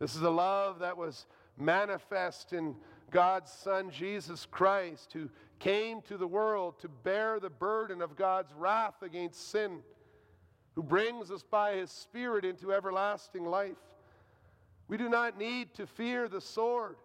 This 0.00 0.16
is 0.16 0.22
a 0.22 0.30
love 0.30 0.80
that 0.80 0.96
was 0.96 1.26
manifest 1.56 2.52
in 2.52 2.74
God's 3.10 3.52
Son, 3.52 3.90
Jesus 3.90 4.46
Christ, 4.50 5.12
who 5.12 5.30
came 5.60 6.02
to 6.02 6.16
the 6.16 6.26
world 6.26 6.80
to 6.80 6.88
bear 6.88 7.38
the 7.38 7.50
burden 7.50 8.02
of 8.02 8.16
God's 8.16 8.52
wrath 8.54 9.02
against 9.02 9.50
sin, 9.50 9.80
who 10.74 10.82
brings 10.82 11.30
us 11.30 11.44
by 11.48 11.76
his 11.76 11.90
Spirit 11.90 12.44
into 12.44 12.72
everlasting 12.72 13.44
life. 13.44 13.76
We 14.88 14.96
do 14.96 15.08
not 15.08 15.38
need 15.38 15.74
to 15.74 15.86
fear 15.86 16.28
the 16.28 16.40
sword, 16.40 16.96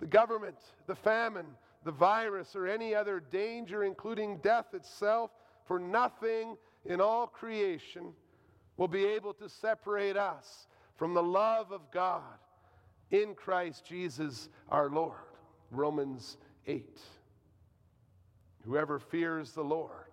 the 0.00 0.06
government, 0.06 0.56
the 0.86 0.94
famine, 0.94 1.46
the 1.84 1.92
virus, 1.92 2.56
or 2.56 2.66
any 2.66 2.94
other 2.94 3.20
danger, 3.20 3.84
including 3.84 4.38
death 4.38 4.74
itself, 4.74 5.30
for 5.66 5.78
nothing 5.78 6.56
in 6.86 7.00
all 7.00 7.26
creation 7.26 8.12
will 8.76 8.88
be 8.88 9.04
able 9.04 9.34
to 9.34 9.48
separate 9.48 10.16
us 10.16 10.68
from 10.96 11.14
the 11.14 11.22
love 11.22 11.72
of 11.72 11.90
God 11.92 12.22
in 13.10 13.34
Christ 13.34 13.84
Jesus 13.84 14.48
our 14.68 14.88
Lord. 14.88 15.16
Romans 15.70 16.38
8. 16.66 17.00
Whoever 18.64 18.98
fears 18.98 19.52
the 19.52 19.62
Lord, 19.62 20.06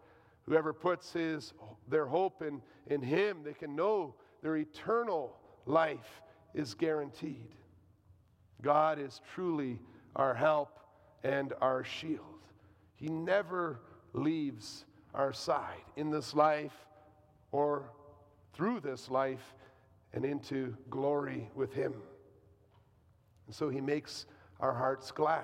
whoever 0.46 0.74
puts 0.74 1.14
his, 1.14 1.54
their 1.88 2.06
hope 2.06 2.42
in, 2.42 2.62
in 2.88 3.02
him, 3.02 3.40
they 3.44 3.54
can 3.54 3.76
know 3.76 4.16
their 4.42 4.58
eternal 4.58 5.38
life 5.66 6.22
is 6.56 6.74
guaranteed. 6.74 7.54
God 8.62 8.98
is 8.98 9.22
truly 9.34 9.80
our 10.16 10.34
help 10.34 10.80
and 11.24 11.54
our 11.62 11.84
shield. 11.84 12.22
He 12.96 13.10
never 13.10 13.82
leaves 14.14 14.86
our 15.14 15.34
side 15.34 15.84
in 15.98 16.10
this 16.10 16.34
life 16.34 16.74
or 17.52 17.92
through 18.54 18.80
this 18.80 19.12
life 19.12 19.54
and 20.14 20.26
into 20.26 20.76
glory 20.90 21.50
with 21.54 21.74
Him. 21.74 21.94
And 23.46 23.56
so 23.56 23.70
He 23.70 23.82
makes 23.82 24.26
our 24.60 24.74
hearts 24.74 25.12
glad. 25.12 25.44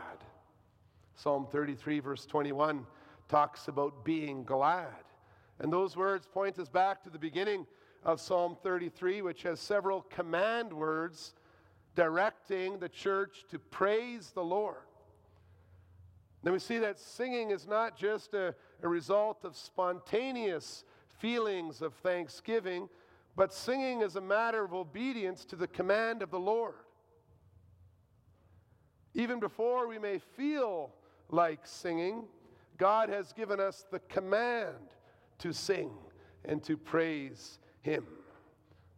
Psalm 1.15 1.45
33, 1.51 1.99
verse 1.99 2.25
21, 2.25 2.85
talks 3.27 3.67
about 3.67 4.05
being 4.05 4.43
glad. 4.43 4.87
And 5.59 5.71
those 5.71 5.95
words 5.95 6.25
point 6.25 6.57
us 6.57 6.69
back 6.69 7.03
to 7.03 7.09
the 7.09 7.19
beginning 7.19 7.67
of 8.03 8.19
Psalm 8.19 8.57
33, 8.61 9.21
which 9.21 9.43
has 9.43 9.59
several 9.59 10.01
command 10.03 10.73
words 10.73 11.33
directing 11.95 12.79
the 12.79 12.89
church 12.89 13.45
to 13.49 13.59
praise 13.59 14.31
the 14.31 14.43
Lord. 14.43 14.77
Then 16.43 16.53
we 16.53 16.59
see 16.59 16.79
that 16.79 16.99
singing 16.99 17.51
is 17.51 17.67
not 17.67 17.97
just 17.97 18.33
a, 18.33 18.55
a 18.81 18.87
result 18.87 19.45
of 19.45 19.55
spontaneous 19.55 20.83
feelings 21.19 21.81
of 21.81 21.93
thanksgiving, 21.95 22.89
but 23.35 23.53
singing 23.53 24.01
is 24.01 24.15
a 24.15 24.21
matter 24.21 24.63
of 24.63 24.73
obedience 24.73 25.45
to 25.45 25.55
the 25.55 25.67
command 25.67 26.23
of 26.23 26.31
the 26.31 26.39
Lord. 26.39 26.73
Even 29.13 29.39
before 29.39 29.87
we 29.87 29.99
may 29.99 30.17
feel 30.17 30.93
like 31.29 31.59
singing, 31.63 32.23
God 32.77 33.09
has 33.09 33.31
given 33.33 33.59
us 33.59 33.85
the 33.91 33.99
command 33.99 34.95
to 35.39 35.53
sing 35.53 35.91
and 36.45 36.63
to 36.63 36.75
praise 36.75 37.59
Him. 37.81 38.05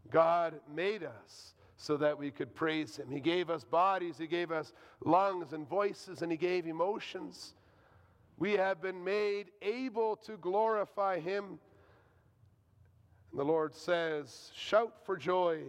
God 0.09 0.53
made 0.73 1.03
us 1.03 1.53
so 1.77 1.97
that 1.97 2.17
we 2.17 2.31
could 2.31 2.55
praise 2.55 2.97
Him. 2.97 3.09
He 3.09 3.19
gave 3.19 3.49
us 3.49 3.63
bodies, 3.63 4.17
He 4.17 4.27
gave 4.27 4.51
us 4.51 4.73
lungs 5.03 5.53
and 5.53 5.67
voices, 5.67 6.21
and 6.21 6.31
He 6.31 6.37
gave 6.37 6.65
emotions. 6.65 7.55
We 8.37 8.53
have 8.53 8.81
been 8.81 9.03
made 9.03 9.47
able 9.61 10.15
to 10.17 10.37
glorify 10.37 11.19
Him. 11.19 11.59
And 13.31 13.39
the 13.39 13.43
Lord 13.43 13.75
says, 13.75 14.51
Shout 14.55 14.93
for 15.05 15.17
joy 15.17 15.61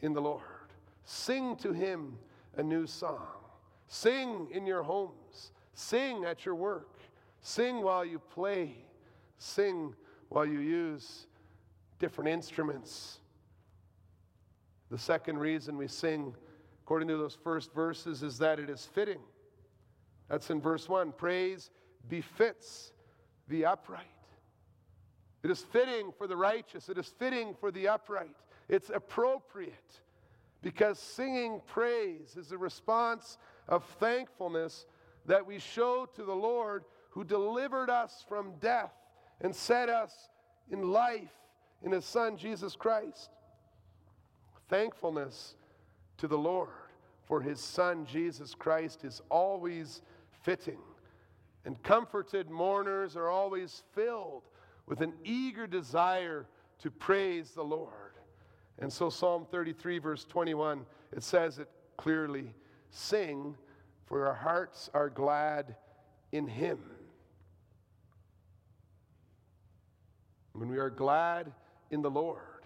in 0.00 0.12
the 0.12 0.20
Lord. 0.20 0.42
Sing 1.04 1.56
to 1.56 1.72
Him 1.72 2.18
a 2.56 2.62
new 2.62 2.86
song. 2.86 3.26
Sing 3.88 4.48
in 4.52 4.66
your 4.66 4.82
homes. 4.82 5.52
Sing 5.74 6.24
at 6.24 6.44
your 6.44 6.54
work. 6.54 6.98
Sing 7.40 7.82
while 7.82 8.04
you 8.04 8.18
play. 8.18 8.76
Sing 9.38 9.94
while 10.28 10.46
you 10.46 10.60
use 10.60 11.26
different 12.02 12.28
instruments. 12.28 13.20
The 14.90 14.98
second 14.98 15.38
reason 15.38 15.76
we 15.76 15.86
sing, 15.86 16.34
according 16.82 17.06
to 17.08 17.16
those 17.16 17.38
first 17.44 17.72
verses, 17.72 18.24
is 18.24 18.38
that 18.38 18.58
it 18.58 18.68
is 18.68 18.84
fitting. 18.84 19.20
That's 20.28 20.50
in 20.50 20.60
verse 20.60 20.88
1. 20.88 21.12
Praise 21.12 21.70
befits 22.08 22.92
the 23.46 23.66
upright. 23.66 24.06
It 25.44 25.50
is 25.52 25.60
fitting 25.60 26.12
for 26.18 26.26
the 26.26 26.36
righteous, 26.36 26.88
it 26.88 26.98
is 26.98 27.06
fitting 27.06 27.54
for 27.60 27.70
the 27.70 27.86
upright. 27.86 28.34
It's 28.68 28.90
appropriate 28.90 30.00
because 30.60 30.98
singing 30.98 31.60
praise 31.68 32.36
is 32.36 32.50
a 32.50 32.58
response 32.58 33.38
of 33.68 33.84
thankfulness 34.00 34.86
that 35.26 35.46
we 35.46 35.60
show 35.60 36.08
to 36.16 36.24
the 36.24 36.34
Lord 36.34 36.82
who 37.10 37.22
delivered 37.22 37.90
us 37.90 38.24
from 38.28 38.54
death 38.58 38.92
and 39.40 39.54
set 39.54 39.88
us 39.88 40.28
in 40.68 40.90
life 40.90 41.30
in 41.84 41.92
his 41.92 42.04
Son, 42.04 42.36
Jesus 42.36 42.76
Christ. 42.76 43.30
Thankfulness 44.68 45.54
to 46.18 46.28
the 46.28 46.38
Lord 46.38 46.70
for 47.24 47.40
his 47.40 47.60
Son, 47.60 48.06
Jesus 48.06 48.54
Christ, 48.54 49.04
is 49.04 49.22
always 49.28 50.02
fitting. 50.42 50.78
And 51.64 51.80
comforted 51.82 52.50
mourners 52.50 53.16
are 53.16 53.28
always 53.28 53.82
filled 53.94 54.42
with 54.86 55.00
an 55.00 55.12
eager 55.24 55.66
desire 55.66 56.46
to 56.80 56.90
praise 56.90 57.52
the 57.52 57.62
Lord. 57.62 57.92
And 58.78 58.92
so, 58.92 59.10
Psalm 59.10 59.46
33, 59.50 59.98
verse 59.98 60.24
21, 60.24 60.84
it 61.12 61.22
says 61.22 61.58
it 61.58 61.68
clearly 61.96 62.54
Sing, 62.90 63.56
for 64.06 64.26
our 64.26 64.34
hearts 64.34 64.90
are 64.92 65.08
glad 65.08 65.76
in 66.32 66.46
Him. 66.46 66.78
When 70.52 70.68
we 70.68 70.78
are 70.78 70.90
glad 70.90 71.52
in 71.92 72.02
the 72.02 72.10
Lord, 72.10 72.64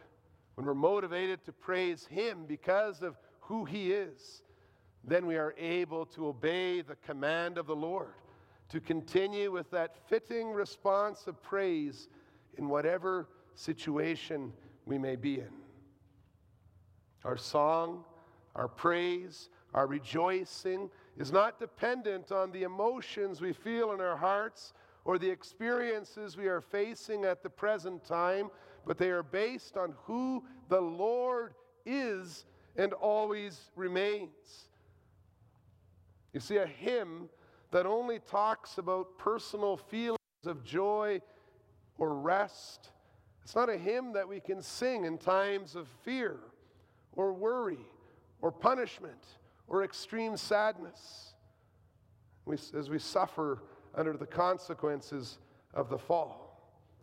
when 0.54 0.66
we're 0.66 0.74
motivated 0.74 1.44
to 1.44 1.52
praise 1.52 2.06
Him 2.06 2.44
because 2.46 3.02
of 3.02 3.18
who 3.40 3.64
He 3.64 3.92
is, 3.92 4.42
then 5.04 5.26
we 5.26 5.36
are 5.36 5.54
able 5.58 6.06
to 6.06 6.28
obey 6.28 6.80
the 6.80 6.96
command 6.96 7.58
of 7.58 7.66
the 7.66 7.76
Lord, 7.76 8.14
to 8.70 8.80
continue 8.80 9.52
with 9.52 9.70
that 9.72 9.96
fitting 10.08 10.50
response 10.52 11.26
of 11.26 11.42
praise 11.42 12.08
in 12.56 12.68
whatever 12.68 13.28
situation 13.54 14.52
we 14.86 14.96
may 14.96 15.16
be 15.16 15.34
in. 15.34 15.52
Our 17.24 17.36
song, 17.36 18.04
our 18.54 18.68
praise, 18.68 19.50
our 19.74 19.86
rejoicing 19.86 20.88
is 21.18 21.32
not 21.32 21.58
dependent 21.58 22.32
on 22.32 22.52
the 22.52 22.62
emotions 22.62 23.40
we 23.40 23.52
feel 23.52 23.92
in 23.92 24.00
our 24.00 24.16
hearts 24.16 24.72
or 25.04 25.18
the 25.18 25.30
experiences 25.30 26.36
we 26.36 26.46
are 26.46 26.60
facing 26.60 27.24
at 27.24 27.42
the 27.42 27.50
present 27.50 28.04
time, 28.04 28.50
but 28.86 28.98
they 28.98 29.10
are 29.10 29.22
based 29.22 29.76
on 29.76 29.94
who 30.04 30.44
the 30.68 30.80
Lord 30.80 31.54
is 31.84 32.46
and 32.76 32.92
always 32.92 33.70
remains. 33.74 34.68
You 36.32 36.40
see, 36.40 36.56
a 36.56 36.66
hymn 36.66 37.28
that 37.72 37.86
only 37.86 38.20
talks 38.20 38.78
about 38.78 39.18
personal 39.18 39.76
feelings 39.76 40.18
of 40.44 40.64
joy 40.64 41.20
or 41.98 42.14
rest, 42.14 42.90
it's 43.42 43.54
not 43.54 43.68
a 43.68 43.76
hymn 43.78 44.12
that 44.12 44.28
we 44.28 44.40
can 44.40 44.62
sing 44.62 45.04
in 45.04 45.18
times 45.18 45.74
of 45.74 45.88
fear 46.02 46.38
or 47.12 47.32
worry 47.32 47.86
or 48.42 48.52
punishment 48.52 49.24
or 49.68 49.82
extreme 49.82 50.36
sadness 50.36 51.34
we, 52.44 52.56
as 52.76 52.88
we 52.88 52.98
suffer 52.98 53.62
under 53.94 54.16
the 54.16 54.26
consequences 54.26 55.38
of 55.74 55.88
the 55.88 55.98
fall. 55.98 56.45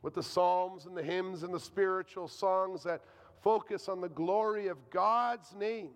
With 0.03 0.13
the 0.13 0.21
psalms 0.21 0.85
and 0.85 0.95
the 0.95 1.01
hymns 1.01 1.41
and 1.41 1.53
the 1.53 1.59
spiritual 1.59 2.27
songs 2.27 2.83
that 2.83 3.01
focus 3.41 3.89
on 3.89 4.01
the 4.01 4.09
glory 4.09 4.67
of 4.67 4.77
God's 4.91 5.55
name 5.55 5.89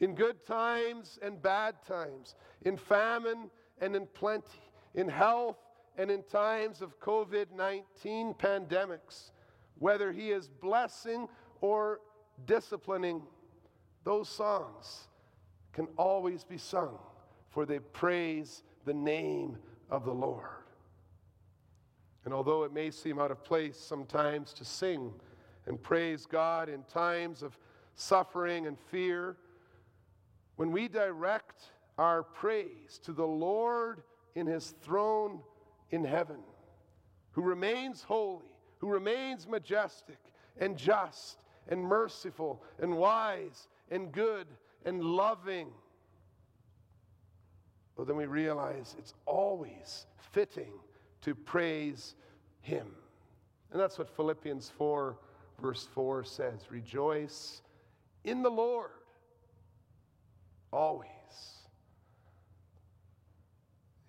in 0.00 0.14
good 0.14 0.44
times 0.44 1.18
and 1.22 1.40
bad 1.40 1.76
times, 1.86 2.34
in 2.64 2.76
famine 2.76 3.50
and 3.80 3.94
in 3.94 4.06
plenty, 4.14 4.70
in 4.94 5.08
health 5.08 5.58
and 5.96 6.10
in 6.10 6.22
times 6.24 6.82
of 6.82 6.98
COVID 7.00 7.46
19 7.54 8.34
pandemics, 8.34 9.32
whether 9.78 10.12
He 10.12 10.30
is 10.30 10.48
blessing 10.48 11.28
or 11.60 12.00
disciplining, 12.46 13.22
those 14.04 14.28
songs 14.28 15.08
can 15.72 15.88
always 15.96 16.44
be 16.44 16.58
sung, 16.58 16.98
for 17.50 17.66
they 17.66 17.78
praise 17.78 18.62
the 18.84 18.94
name 18.94 19.56
of 19.90 20.04
the 20.04 20.14
Lord. 20.14 20.46
And 22.24 22.34
although 22.34 22.64
it 22.64 22.72
may 22.72 22.90
seem 22.90 23.18
out 23.18 23.30
of 23.30 23.42
place 23.44 23.78
sometimes 23.78 24.52
to 24.54 24.64
sing 24.64 25.12
and 25.66 25.82
praise 25.82 26.26
God 26.26 26.68
in 26.68 26.82
times 26.84 27.42
of 27.42 27.58
suffering 27.94 28.66
and 28.66 28.78
fear, 28.78 29.36
when 30.56 30.72
we 30.72 30.88
direct 30.88 31.70
our 31.98 32.22
praise 32.22 32.98
to 33.04 33.12
the 33.12 33.26
Lord 33.26 34.02
in 34.34 34.46
his 34.46 34.74
throne 34.82 35.40
in 35.90 36.04
heaven, 36.04 36.38
who 37.32 37.42
remains 37.42 38.02
holy, 38.02 38.46
who 38.78 38.88
remains 38.88 39.46
majestic 39.46 40.18
and 40.58 40.76
just 40.76 41.38
and 41.68 41.82
merciful 41.82 42.62
and 42.80 42.96
wise 42.96 43.68
and 43.90 44.12
good 44.12 44.46
and 44.84 45.02
loving. 45.02 45.68
Well, 47.96 48.04
then 48.04 48.16
we 48.16 48.26
realize 48.26 48.94
it's 48.98 49.14
always 49.26 50.06
fitting 50.32 50.72
to 51.22 51.34
praise 51.34 52.14
Him. 52.60 52.86
And 53.72 53.80
that's 53.80 53.98
what 53.98 54.08
Philippians 54.08 54.70
4, 54.76 55.16
verse 55.60 55.88
4 55.92 56.24
says 56.24 56.70
Rejoice 56.70 57.62
in 58.24 58.42
the 58.42 58.50
Lord 58.50 58.90
always. 60.72 61.08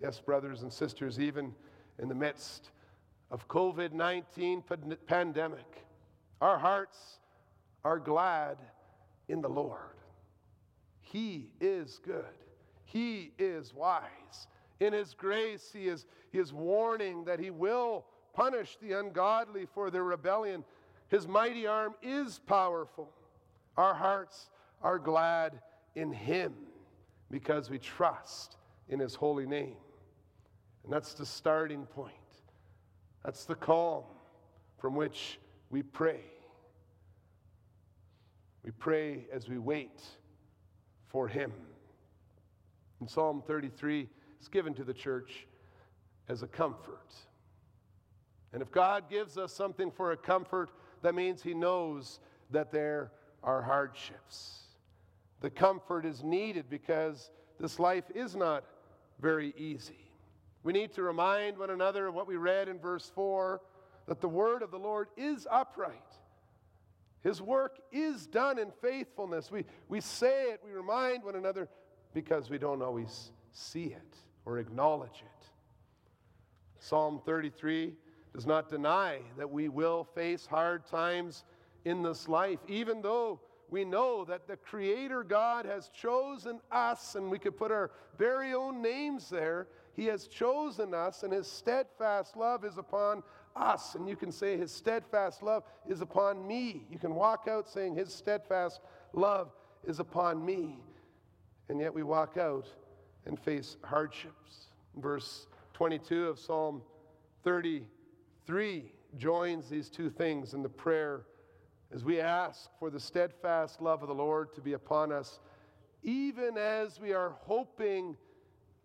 Yes, 0.00 0.18
brothers 0.20 0.62
and 0.62 0.72
sisters, 0.72 1.20
even 1.20 1.54
in 1.98 2.08
the 2.08 2.14
midst 2.14 2.70
of 3.30 3.46
COVID 3.48 3.92
19 3.92 4.64
pandemic, 5.06 5.84
our 6.40 6.58
hearts 6.58 7.18
are 7.84 7.98
glad 7.98 8.56
in 9.28 9.42
the 9.42 9.48
Lord. 9.48 9.78
He 11.00 11.50
is 11.60 12.00
good, 12.04 12.24
He 12.84 13.32
is 13.38 13.74
wise. 13.74 14.46
In 14.80 14.92
His 14.92 15.14
grace, 15.14 15.70
He 15.72 15.86
is, 15.86 16.06
he 16.32 16.38
is 16.38 16.52
warning 16.52 17.24
that 17.24 17.38
He 17.38 17.50
will 17.50 18.04
punish 18.34 18.76
the 18.80 18.98
ungodly 18.98 19.66
for 19.74 19.90
their 19.90 20.04
rebellion. 20.04 20.64
His 21.08 21.28
mighty 21.28 21.66
arm 21.66 21.94
is 22.02 22.38
powerful. 22.38 23.10
Our 23.76 23.94
hearts 23.94 24.50
are 24.82 24.98
glad 24.98 25.60
in 25.94 26.12
Him 26.12 26.54
because 27.30 27.70
we 27.70 27.78
trust 27.78 28.56
in 28.88 28.98
His 28.98 29.14
holy 29.14 29.46
name. 29.46 29.76
And 30.84 30.92
that's 30.92 31.14
the 31.14 31.26
starting 31.26 31.86
point. 31.86 32.14
That's 33.24 33.44
the 33.44 33.54
calm 33.54 34.04
from 34.78 34.94
which 34.94 35.38
we 35.68 35.82
pray. 35.82 36.20
We 38.64 38.70
pray 38.72 39.26
as 39.32 39.48
we 39.48 39.58
wait 39.58 40.00
for 41.06 41.28
Him. 41.28 41.52
In 43.00 43.08
Psalm 43.08 43.42
33, 43.46 44.08
given 44.48 44.74
to 44.74 44.84
the 44.84 44.94
church 44.94 45.46
as 46.28 46.42
a 46.42 46.46
comfort. 46.46 47.12
And 48.52 48.62
if 48.62 48.70
God 48.70 49.10
gives 49.10 49.36
us 49.36 49.52
something 49.52 49.90
for 49.90 50.12
a 50.12 50.16
comfort, 50.16 50.70
that 51.02 51.14
means 51.14 51.42
He 51.42 51.54
knows 51.54 52.20
that 52.50 52.72
there 52.72 53.12
are 53.42 53.62
hardships. 53.62 54.58
The 55.40 55.50
comfort 55.50 56.04
is 56.04 56.22
needed 56.22 56.68
because 56.68 57.30
this 57.58 57.78
life 57.78 58.04
is 58.14 58.36
not 58.36 58.64
very 59.20 59.54
easy. 59.56 60.10
We 60.62 60.72
need 60.72 60.92
to 60.94 61.02
remind 61.02 61.58
one 61.58 61.70
another 61.70 62.06
of 62.06 62.14
what 62.14 62.26
we 62.26 62.36
read 62.36 62.68
in 62.68 62.78
verse 62.78 63.10
4 63.14 63.60
that 64.06 64.20
the 64.20 64.28
word 64.28 64.62
of 64.62 64.70
the 64.70 64.78
Lord 64.78 65.08
is 65.16 65.46
upright. 65.50 65.94
His 67.22 67.40
work 67.40 67.78
is 67.92 68.26
done 68.26 68.58
in 68.58 68.70
faithfulness. 68.82 69.50
We, 69.50 69.64
we 69.88 70.00
say 70.00 70.50
it, 70.50 70.60
we 70.64 70.72
remind 70.72 71.22
one 71.22 71.36
another 71.36 71.68
because 72.14 72.50
we 72.50 72.58
don't 72.58 72.82
always 72.82 73.30
see 73.52 73.86
it 73.86 74.16
or 74.44 74.58
acknowledge 74.58 75.22
it. 75.22 75.46
Psalm 76.78 77.20
33 77.24 77.94
does 78.34 78.46
not 78.46 78.68
deny 78.68 79.20
that 79.36 79.50
we 79.50 79.68
will 79.68 80.04
face 80.04 80.46
hard 80.46 80.86
times 80.86 81.44
in 81.84 82.02
this 82.02 82.28
life, 82.28 82.58
even 82.68 83.02
though 83.02 83.40
we 83.70 83.84
know 83.84 84.24
that 84.24 84.48
the 84.48 84.56
Creator 84.56 85.24
God 85.24 85.64
has 85.64 85.88
chosen 85.88 86.60
us, 86.72 87.14
and 87.14 87.30
we 87.30 87.38
could 87.38 87.56
put 87.56 87.70
our 87.70 87.90
very 88.18 88.52
own 88.52 88.82
names 88.82 89.30
there. 89.30 89.68
He 89.94 90.06
has 90.06 90.26
chosen 90.26 90.92
us, 90.94 91.22
and 91.22 91.32
His 91.32 91.46
steadfast 91.46 92.36
love 92.36 92.64
is 92.64 92.78
upon 92.78 93.22
us. 93.54 93.94
And 93.94 94.08
you 94.08 94.16
can 94.16 94.32
say, 94.32 94.56
His 94.56 94.72
steadfast 94.72 95.42
love 95.42 95.62
is 95.88 96.00
upon 96.00 96.46
me. 96.46 96.86
You 96.90 96.98
can 96.98 97.14
walk 97.14 97.46
out 97.48 97.68
saying, 97.68 97.94
His 97.94 98.12
steadfast 98.12 98.80
love 99.12 99.52
is 99.84 100.00
upon 100.00 100.44
me. 100.44 100.78
And 101.68 101.80
yet 101.80 101.94
we 101.94 102.02
walk 102.02 102.36
out 102.36 102.66
and 103.26 103.38
face 103.38 103.76
hardships. 103.84 104.68
Verse 104.96 105.46
22 105.74 106.28
of 106.28 106.38
Psalm 106.38 106.82
33 107.44 108.92
joins 109.18 109.68
these 109.68 109.88
two 109.88 110.10
things 110.10 110.54
in 110.54 110.62
the 110.62 110.68
prayer 110.68 111.22
as 111.92 112.04
we 112.04 112.20
ask 112.20 112.70
for 112.78 112.90
the 112.90 113.00
steadfast 113.00 113.80
love 113.80 114.02
of 114.02 114.08
the 114.08 114.14
Lord 114.14 114.54
to 114.54 114.60
be 114.60 114.74
upon 114.74 115.10
us, 115.10 115.40
even 116.02 116.56
as 116.56 117.00
we 117.00 117.12
are 117.12 117.34
hoping 117.40 118.16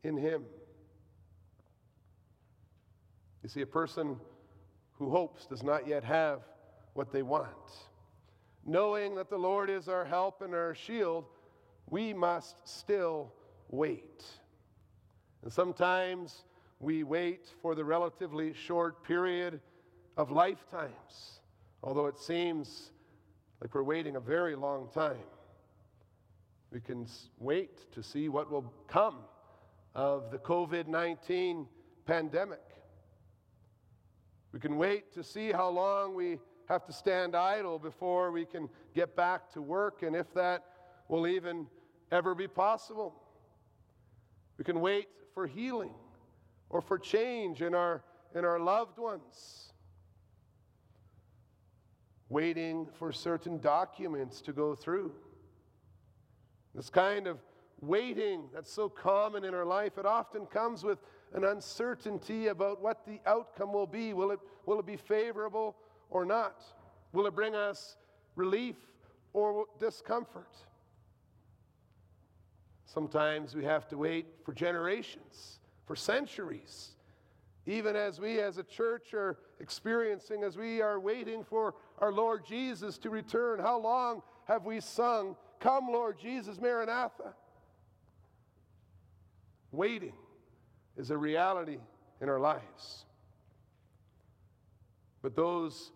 in 0.04 0.18
Him. 0.18 0.44
You 3.44 3.50
see, 3.50 3.62
a 3.62 3.68
person 3.68 4.18
who 4.94 5.10
hopes 5.10 5.46
does 5.46 5.62
not 5.62 5.88
yet 5.88 6.04
have 6.04 6.42
what 6.94 7.12
they 7.12 7.22
want. 7.22 7.48
Knowing 8.66 9.14
that 9.16 9.30
the 9.30 9.38
Lord 9.38 9.70
is 9.70 9.88
our 9.88 10.06
help 10.06 10.42
and 10.42 10.56
our 10.56 10.74
shield, 10.74 11.26
we 11.90 12.14
must 12.14 12.68
still 12.68 13.32
wait. 13.70 14.24
And 15.44 15.52
sometimes 15.52 16.44
we 16.80 17.04
wait 17.04 17.48
for 17.62 17.76
the 17.76 17.84
relatively 17.84 18.54
short 18.54 19.04
period 19.04 19.60
of 20.18 20.32
lifetimes, 20.32 21.40
although 21.84 22.08
it 22.08 22.18
seems 22.18 22.92
like 23.62 23.74
we're 23.74 23.84
waiting 23.84 24.16
a 24.16 24.20
very 24.20 24.56
long 24.56 24.90
time. 24.94 25.18
We 26.72 26.82
can 26.82 27.08
wait 27.40 27.92
to 27.94 28.04
see 28.04 28.28
what 28.28 28.52
will 28.52 28.74
come 28.88 29.20
of 29.94 30.30
the 30.32 30.38
COVID 30.38 30.88
19 30.88 31.68
pandemic. 32.06 32.62
We 34.52 34.60
can 34.60 34.78
wait 34.78 35.14
to 35.14 35.24
see 35.24 35.52
how 35.52 35.70
long 35.70 36.16
we 36.16 36.40
have 36.68 36.86
to 36.86 36.94
stand 36.94 37.36
idle 37.36 37.80
before 37.80 38.32
we 38.32 38.46
can 38.46 38.70
get 38.94 39.16
back 39.16 39.52
to 39.54 39.62
work 39.62 40.02
and 40.04 40.16
if 40.16 40.34
that 40.34 40.64
will 41.08 41.28
even 41.28 41.68
ever 42.12 42.34
be 42.34 42.48
possible. 42.48 43.22
We 44.58 44.64
can 44.64 44.80
wait 44.82 45.08
for 45.34 45.48
healing 45.48 45.94
or 46.70 46.82
for 46.82 46.98
change 46.98 47.62
in 47.62 47.76
our, 47.76 48.04
in 48.34 48.46
our 48.46 48.60
loved 48.60 48.98
ones. 48.98 49.74
Waiting 52.30 52.88
for 52.98 53.12
certain 53.12 53.60
documents 53.60 54.42
to 54.42 54.54
go 54.54 54.76
through. 54.76 55.12
This 56.74 56.90
kind 56.90 57.28
of 57.28 57.40
waiting 57.82 58.50
that's 58.54 58.72
so 58.72 58.90
common 58.90 59.44
in 59.44 59.54
our 59.54 59.66
life, 59.66 59.98
it 59.98 60.06
often 60.06 60.46
comes 60.46 60.84
with 60.84 61.00
an 61.34 61.44
uncertainty 61.44 62.48
about 62.48 62.82
what 62.82 63.06
the 63.06 63.20
outcome 63.26 63.74
will 63.74 63.88
be. 63.88 64.14
Will 64.14 64.32
it, 64.32 64.40
will 64.66 64.80
it 64.80 64.86
be 64.86 64.98
favorable 64.98 65.76
or 66.10 66.26
not? 66.26 66.64
Will 67.14 67.28
it 67.28 67.36
bring 67.36 67.56
us 67.56 67.98
relief 68.36 68.76
or 69.34 69.66
discomfort? 69.80 70.58
Sometimes 72.96 73.54
we 73.54 73.66
have 73.66 73.90
to 73.90 73.98
wait 73.98 74.26
for 74.46 74.54
generations, 74.54 75.60
for 75.86 75.98
centuries. 75.98 76.92
Even 77.66 77.94
as 77.94 78.22
we 78.22 78.40
as 78.40 78.58
a 78.58 78.64
church 78.64 79.14
are 79.14 79.38
experiencing, 79.60 80.44
as 80.44 80.56
we 80.56 80.82
are 80.82 80.98
waiting 80.98 81.44
for 81.44 81.76
our 82.00 82.14
Lord 82.14 82.46
Jesus 82.46 82.98
to 83.00 83.10
return, 83.10 83.60
how 83.60 83.78
long 83.78 84.22
have 84.46 84.64
we 84.64 84.80
sung, 84.80 85.36
Come, 85.60 85.88
Lord 85.92 86.18
Jesus, 86.18 86.62
Maranatha? 86.62 87.34
Waiting 89.74 90.14
is 90.96 91.12
a 91.12 91.18
reality 91.18 91.80
in 92.22 92.30
our 92.30 92.40
lives. 92.40 93.04
But 95.22 95.36
those 95.36 95.92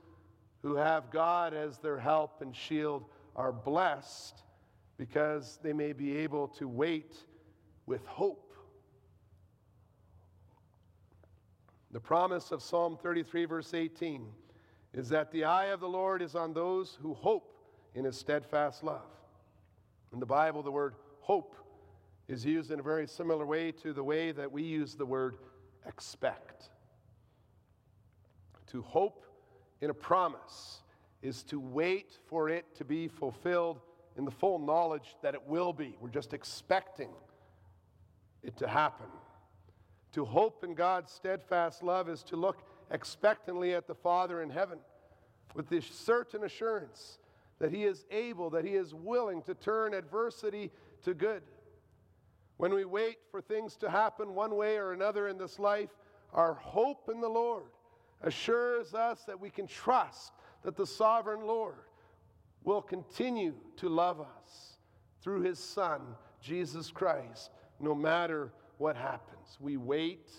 who 0.63 0.75
have 0.75 1.12
God 1.12 1.53
as 1.53 1.77
their 1.77 1.97
help 1.97 2.41
and 2.41 2.53
shield 2.53 3.05
are 3.38 3.53
blessed 3.53 4.43
because 4.99 5.57
they 5.63 5.71
may 5.71 5.93
be 5.93 6.17
able 6.17 6.49
to 6.49 6.67
wait 6.67 7.15
with 7.85 8.05
hope. 8.05 8.53
The 11.91 12.01
promise 12.01 12.51
of 12.51 12.62
Psalm 12.62 12.97
33, 13.01 13.45
verse 13.45 13.73
18, 13.73 14.27
is 14.93 15.07
that 15.09 15.31
the 15.31 15.45
eye 15.45 15.67
of 15.67 15.79
the 15.79 15.88
Lord 15.88 16.21
is 16.21 16.35
on 16.35 16.53
those 16.53 16.97
who 17.01 17.13
hope 17.13 17.55
in 17.95 18.03
his 18.03 18.17
steadfast 18.17 18.83
love. 18.83 19.07
In 20.12 20.19
the 20.19 20.25
Bible, 20.25 20.62
the 20.62 20.71
word 20.71 20.95
hope 21.21 21.55
is 22.27 22.45
used 22.45 22.69
in 22.69 22.81
a 22.81 22.83
very 22.83 23.07
similar 23.07 23.45
way 23.45 23.71
to 23.71 23.93
the 23.93 24.03
way 24.03 24.33
that 24.33 24.51
we 24.51 24.63
use 24.63 24.95
the 24.95 25.05
word 25.05 25.38
expect. 25.88 26.69
To 28.67 28.81
hope 28.81 29.23
in 29.79 29.89
a 29.89 29.93
promise 29.93 30.81
is 31.21 31.41
to 31.43 31.59
wait 31.59 32.17
for 32.27 32.49
it 32.49 32.65
to 32.75 32.83
be 32.83 33.07
fulfilled 33.07 33.79
in 34.19 34.25
the 34.25 34.32
full 34.32 34.60
knowledge 34.60 35.15
that 35.21 35.34
it 35.34 35.47
will 35.47 35.71
be. 35.71 35.95
We're 36.01 36.10
just 36.10 36.34
expecting 36.34 37.10
it 38.43 38.58
to 38.58 38.67
happen. 38.67 39.08
To 40.12 40.25
hope 40.25 40.65
in 40.65 40.73
God's 40.73 41.10
steadfast 41.10 41.82
love 41.82 42.10
is 42.10 42.21
to 42.23 42.36
look 42.36 42.58
expectantly 42.91 43.73
at 43.73 43.88
the 43.88 43.95
Father 43.95 44.41
in 44.41 44.49
heaven 44.49 44.79
with 45.55 45.69
this 45.69 45.86
certain 45.86 46.43
assurance 46.43 47.19
that 47.60 47.71
He 47.71 47.86
is 47.86 48.03
able, 48.12 48.49
that 48.49 48.65
He 48.65 48.75
is 48.75 48.93
willing 48.93 49.41
to 49.43 49.53
turn 49.53 49.93
adversity 49.93 50.69
to 51.03 51.13
good. 51.13 51.41
When 52.58 52.73
we 52.73 52.84
wait 52.84 53.19
for 53.32 53.39
things 53.39 53.77
to 53.77 53.89
happen 53.89 54.36
one 54.36 54.58
way 54.58 54.75
or 54.75 54.91
another 54.91 55.29
in 55.29 55.38
this 55.38 55.60
life, 55.60 55.91
our 56.34 56.55
hope 56.55 57.10
in 57.10 57.21
the 57.21 57.29
Lord 57.29 57.71
assures 58.21 58.93
us 58.93 59.23
that 59.27 59.39
we 59.39 59.49
can 59.49 59.65
trust 59.65 60.34
that 60.63 60.75
the 60.75 60.86
sovereign 60.86 61.47
Lord 61.47 61.86
will 62.63 62.81
continue 62.81 63.53
to 63.77 63.89
love 63.89 64.19
us 64.19 64.77
through 65.21 65.41
his 65.41 65.59
Son, 65.59 66.01
Jesus 66.41 66.91
Christ, 66.91 67.51
no 67.79 67.95
matter 67.95 68.51
what 68.77 68.95
happens. 68.95 69.57
We 69.59 69.77
wait 69.77 70.29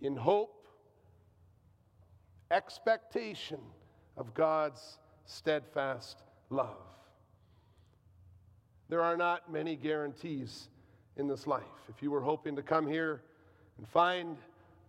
in 0.00 0.16
hope, 0.16 0.66
expectation 2.50 3.60
of 4.16 4.34
God's 4.34 4.98
steadfast 5.24 6.22
love. 6.50 6.76
There 8.88 9.02
are 9.02 9.16
not 9.16 9.50
many 9.50 9.76
guarantees 9.76 10.68
in 11.16 11.26
this 11.26 11.46
life. 11.46 11.62
If 11.88 12.02
you 12.02 12.10
were 12.10 12.20
hoping 12.20 12.56
to 12.56 12.62
come 12.62 12.86
here 12.86 13.22
and 13.78 13.88
find 13.88 14.36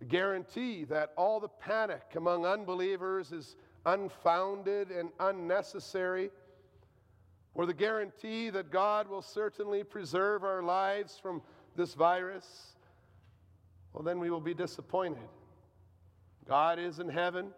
a 0.00 0.04
guarantee 0.04 0.84
that 0.84 1.12
all 1.16 1.40
the 1.40 1.48
panic 1.48 2.02
among 2.14 2.44
unbelievers 2.44 3.32
is 3.32 3.56
unfounded 3.86 4.90
and 4.90 5.08
unnecessary, 5.20 6.30
or 7.54 7.64
the 7.64 7.72
guarantee 7.72 8.50
that 8.50 8.70
God 8.70 9.08
will 9.08 9.22
certainly 9.22 9.82
preserve 9.82 10.44
our 10.44 10.62
lives 10.62 11.18
from 11.20 11.40
this 11.74 11.94
virus, 11.94 12.74
well, 13.92 14.02
then 14.02 14.20
we 14.20 14.28
will 14.28 14.40
be 14.40 14.52
disappointed. 14.52 15.28
God 16.46 16.78
is 16.78 16.98
in 16.98 17.08
heaven 17.08 17.48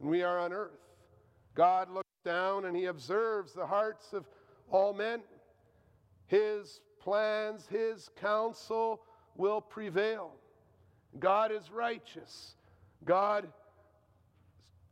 and 0.00 0.08
we 0.08 0.22
are 0.22 0.38
on 0.38 0.52
earth. 0.52 0.80
God 1.54 1.90
looks 1.90 2.08
down 2.24 2.64
and 2.64 2.74
he 2.74 2.86
observes 2.86 3.52
the 3.52 3.66
hearts 3.66 4.14
of 4.14 4.24
all 4.70 4.94
men. 4.94 5.20
His 6.26 6.80
plans, 6.98 7.66
his 7.70 8.08
counsel 8.20 9.02
will 9.36 9.60
prevail. 9.60 10.32
God 11.18 11.52
is 11.52 11.70
righteous. 11.70 12.56
God 13.04 13.48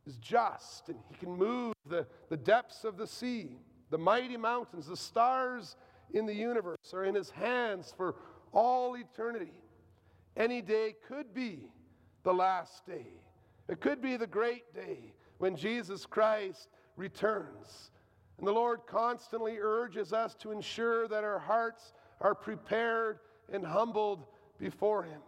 is 0.07 0.17
just 0.17 0.89
and 0.89 0.99
he 1.09 1.15
can 1.17 1.37
move 1.37 1.75
the, 1.87 2.07
the 2.29 2.37
depths 2.37 2.85
of 2.85 2.97
the 2.97 3.07
sea, 3.07 3.59
the 3.91 3.99
mighty 3.99 4.37
mountains, 4.37 4.87
the 4.87 4.97
stars 4.97 5.77
in 6.13 6.27
the 6.27 6.35
universe 6.35 6.93
are 6.93 7.05
in 7.05 7.15
his 7.15 7.31
hands 7.31 7.93
for 7.97 8.17
all 8.53 8.97
eternity. 8.97 9.53
Any 10.37 10.63
day 10.63 10.95
could 11.07 11.35
be 11.35 11.69
the 12.23 12.33
last 12.33 12.87
day. 12.87 13.07
It 13.69 13.81
could 13.81 14.01
be 14.01 14.17
the 14.17 14.27
great 14.27 14.75
day 14.75 15.15
when 15.39 15.57
Jesus 15.57 16.07
Christ 16.07 16.69
returns. 16.97 17.91
And 18.39 18.47
the 18.47 18.53
Lord 18.53 18.81
constantly 18.87 19.59
urges 19.59 20.13
us 20.13 20.35
to 20.37 20.51
ensure 20.51 21.07
that 21.09 21.25
our 21.25 21.39
hearts 21.39 21.93
are 22.21 22.35
prepared 22.35 23.19
and 23.53 23.65
humbled 23.65 24.25
before 24.59 25.03
Him. 25.03 25.21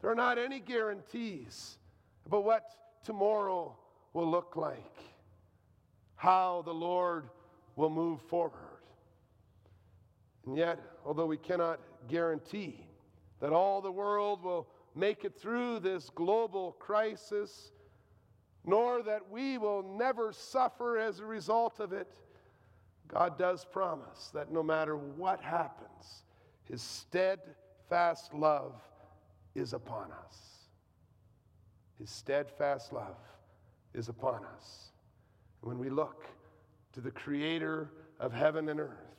There 0.00 0.10
are 0.10 0.16
not 0.16 0.38
any 0.38 0.60
guarantees 0.60 1.78
about 2.26 2.44
what 2.44 2.64
tomorrow 3.04 3.76
will 4.12 4.30
look 4.30 4.56
like, 4.56 4.96
how 6.16 6.62
the 6.64 6.74
Lord 6.74 7.28
will 7.76 7.90
move 7.90 8.20
forward. 8.22 8.82
And 10.46 10.56
yet, 10.56 10.80
although 11.04 11.26
we 11.26 11.36
cannot 11.36 11.80
guarantee 12.08 12.86
that 13.40 13.52
all 13.52 13.80
the 13.80 13.92
world 13.92 14.42
will 14.42 14.66
make 14.94 15.24
it 15.24 15.38
through 15.38 15.78
this 15.78 16.10
global 16.10 16.72
crisis, 16.72 17.70
nor 18.64 19.02
that 19.02 19.30
we 19.30 19.58
will 19.58 19.82
never 19.82 20.32
suffer 20.32 20.98
as 20.98 21.20
a 21.20 21.24
result 21.24 21.80
of 21.80 21.92
it. 21.92 22.18
God 23.06 23.38
does 23.38 23.64
promise 23.64 24.30
that 24.34 24.52
no 24.52 24.62
matter 24.62 24.96
what 24.96 25.40
happens, 25.40 26.24
his 26.64 26.82
steadfast 26.82 28.34
love 28.34 28.74
is 29.54 29.72
upon 29.72 30.10
us. 30.12 30.57
His 31.98 32.10
steadfast 32.10 32.92
love 32.92 33.16
is 33.92 34.08
upon 34.08 34.44
us. 34.56 34.92
When 35.60 35.78
we 35.78 35.90
look 35.90 36.26
to 36.92 37.00
the 37.00 37.10
Creator 37.10 37.90
of 38.20 38.32
heaven 38.32 38.68
and 38.68 38.78
earth, 38.80 39.16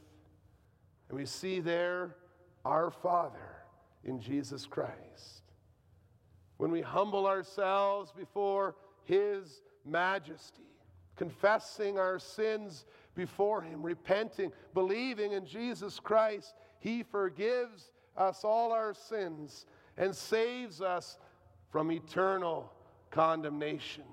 and 1.10 1.18
we 1.18 1.26
see 1.26 1.60
there 1.60 2.16
our 2.64 2.92
Father 2.92 3.56
in 4.04 4.22
Jesus 4.22 4.66
Christ, 4.66 5.44
when 6.58 6.72
we 6.72 6.82
humble 6.82 7.26
ourselves 7.26 8.12
before 8.12 8.76
His 9.04 9.62
majesty, 9.86 10.64
confessing 11.16 11.98
our 11.98 12.20
sins 12.20 12.86
before 13.16 13.62
Him, 13.62 13.82
repenting, 13.82 14.52
believing 14.74 15.34
in 15.34 15.46
Jesus 15.46 16.00
Christ, 16.00 16.54
He 16.80 17.04
forgives 17.04 17.92
us 18.16 18.44
all 18.44 18.72
our 18.72 18.94
sins 18.94 19.66
and 19.98 20.16
saves 20.16 20.82
us 20.82 21.18
from 21.72 21.92
eternal 21.92 22.72
condemnation. 23.12 24.04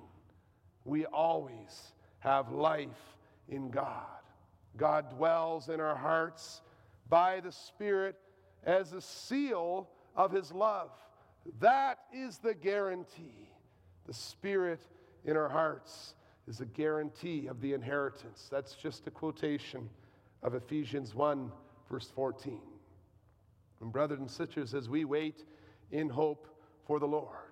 We 0.85 1.07
always 1.07 1.93
have 2.21 2.53
life 2.53 3.17
in 3.49 3.71
God. 3.71 4.03
God 4.77 5.11
dwells 5.17 5.69
in 5.69 5.81
our 5.81 5.97
hearts 5.97 6.61
by 7.09 7.41
the 7.41 7.53
Spirit 7.53 8.17
as 8.65 8.93
a 8.93 9.01
seal 9.01 9.89
of 10.15 10.33
His 10.33 10.53
love. 10.53 10.91
That 11.61 11.99
is 12.13 12.39
the 12.39 12.55
guarantee. 12.55 13.51
The 14.07 14.15
Spirit 14.15 14.81
in 15.25 15.37
our 15.37 15.49
hearts 15.49 16.15
is 16.47 16.61
a 16.61 16.67
guarantee 16.67 17.47
of 17.49 17.61
the 17.61 17.73
inheritance. 17.73 18.49
That's 18.51 18.75
just 18.75 19.07
a 19.07 19.11
quotation 19.11 19.89
of 20.43 20.55
Ephesians 20.55 21.15
1, 21.15 21.51
verse 21.91 22.11
14. 22.15 22.61
And, 23.81 23.93
brothers 23.93 24.21
and 24.21 24.31
sisters, 24.31 24.75
as 24.75 24.89
we 24.89 25.05
wait 25.05 25.45
in 25.91 26.09
hope 26.09 26.49
for 26.87 26.99
the 26.99 27.07
Lord, 27.07 27.46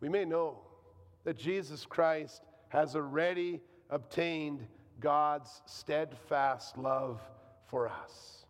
we 0.00 0.08
may 0.08 0.24
know 0.24 0.58
that 1.24 1.36
Jesus 1.36 1.84
Christ 1.84 2.42
has 2.68 2.94
already 2.94 3.60
obtained 3.90 4.66
God's 5.00 5.62
steadfast 5.66 6.76
love 6.78 7.20
for 7.66 7.88
us. 7.88 8.44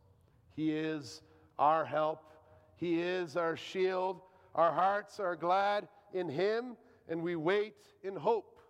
He 0.55 0.73
is 0.73 1.23
our 1.59 1.85
help, 1.85 2.33
He 2.77 3.01
is 3.01 3.37
our 3.37 3.57
shield. 3.57 4.21
Our 4.55 4.73
hearts 4.73 5.21
are 5.21 5.37
glad 5.37 5.87
in 6.13 6.29
Him, 6.29 6.77
and 7.09 7.23
we 7.23 7.37
wait 7.37 7.77
in 8.03 8.17
hope 8.17 8.61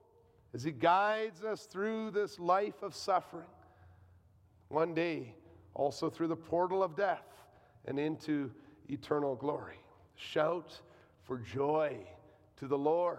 as 0.54 0.62
He 0.62 0.72
guides 0.72 1.42
us 1.44 1.64
through 1.64 2.10
this 2.10 2.38
life 2.38 2.82
of 2.82 2.94
suffering. 2.94 3.46
One 4.68 4.92
day, 4.92 5.34
also 5.74 6.10
through 6.10 6.28
the 6.28 6.36
portal 6.36 6.82
of 6.82 6.96
death 6.96 7.24
and 7.86 7.98
into 7.98 8.50
eternal 8.88 9.34
glory. 9.34 9.78
Shout 10.16 10.80
for 11.22 11.38
joy 11.38 11.96
to 12.58 12.66
the 12.66 12.78
Lord, 12.78 13.18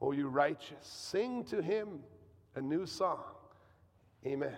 O 0.00 0.12
you 0.12 0.28
righteous. 0.28 0.76
Sing 0.82 1.44
to 1.44 1.62
Him 1.62 2.00
a 2.54 2.60
new 2.60 2.86
song. 2.86 3.20
Amen. 4.26 4.56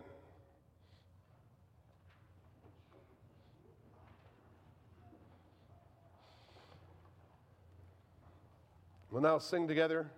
We'll 9.10 9.22
now 9.22 9.38
sing 9.38 9.66
together. 9.66 10.10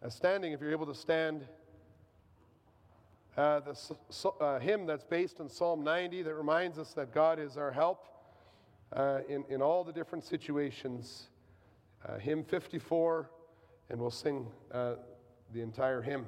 Uh, 0.00 0.08
standing, 0.08 0.52
if 0.52 0.60
you're 0.60 0.70
able 0.70 0.86
to 0.86 0.94
stand, 0.94 1.44
uh, 3.36 3.60
the 3.60 3.74
so, 4.10 4.34
uh, 4.40 4.60
hymn 4.60 4.86
that's 4.86 5.04
based 5.04 5.40
on 5.40 5.48
Psalm 5.48 5.82
90 5.82 6.22
that 6.22 6.34
reminds 6.34 6.78
us 6.78 6.92
that 6.94 7.12
God 7.12 7.40
is 7.40 7.56
our 7.56 7.72
help 7.72 8.06
uh, 8.92 9.20
in, 9.28 9.44
in 9.48 9.60
all 9.60 9.82
the 9.82 9.92
different 9.92 10.24
situations. 10.24 11.28
Uh, 12.06 12.18
hymn 12.18 12.44
54, 12.44 13.30
and 13.90 14.00
we'll 14.00 14.10
sing 14.10 14.46
uh, 14.72 14.94
the 15.52 15.60
entire 15.60 16.00
hymn. 16.00 16.26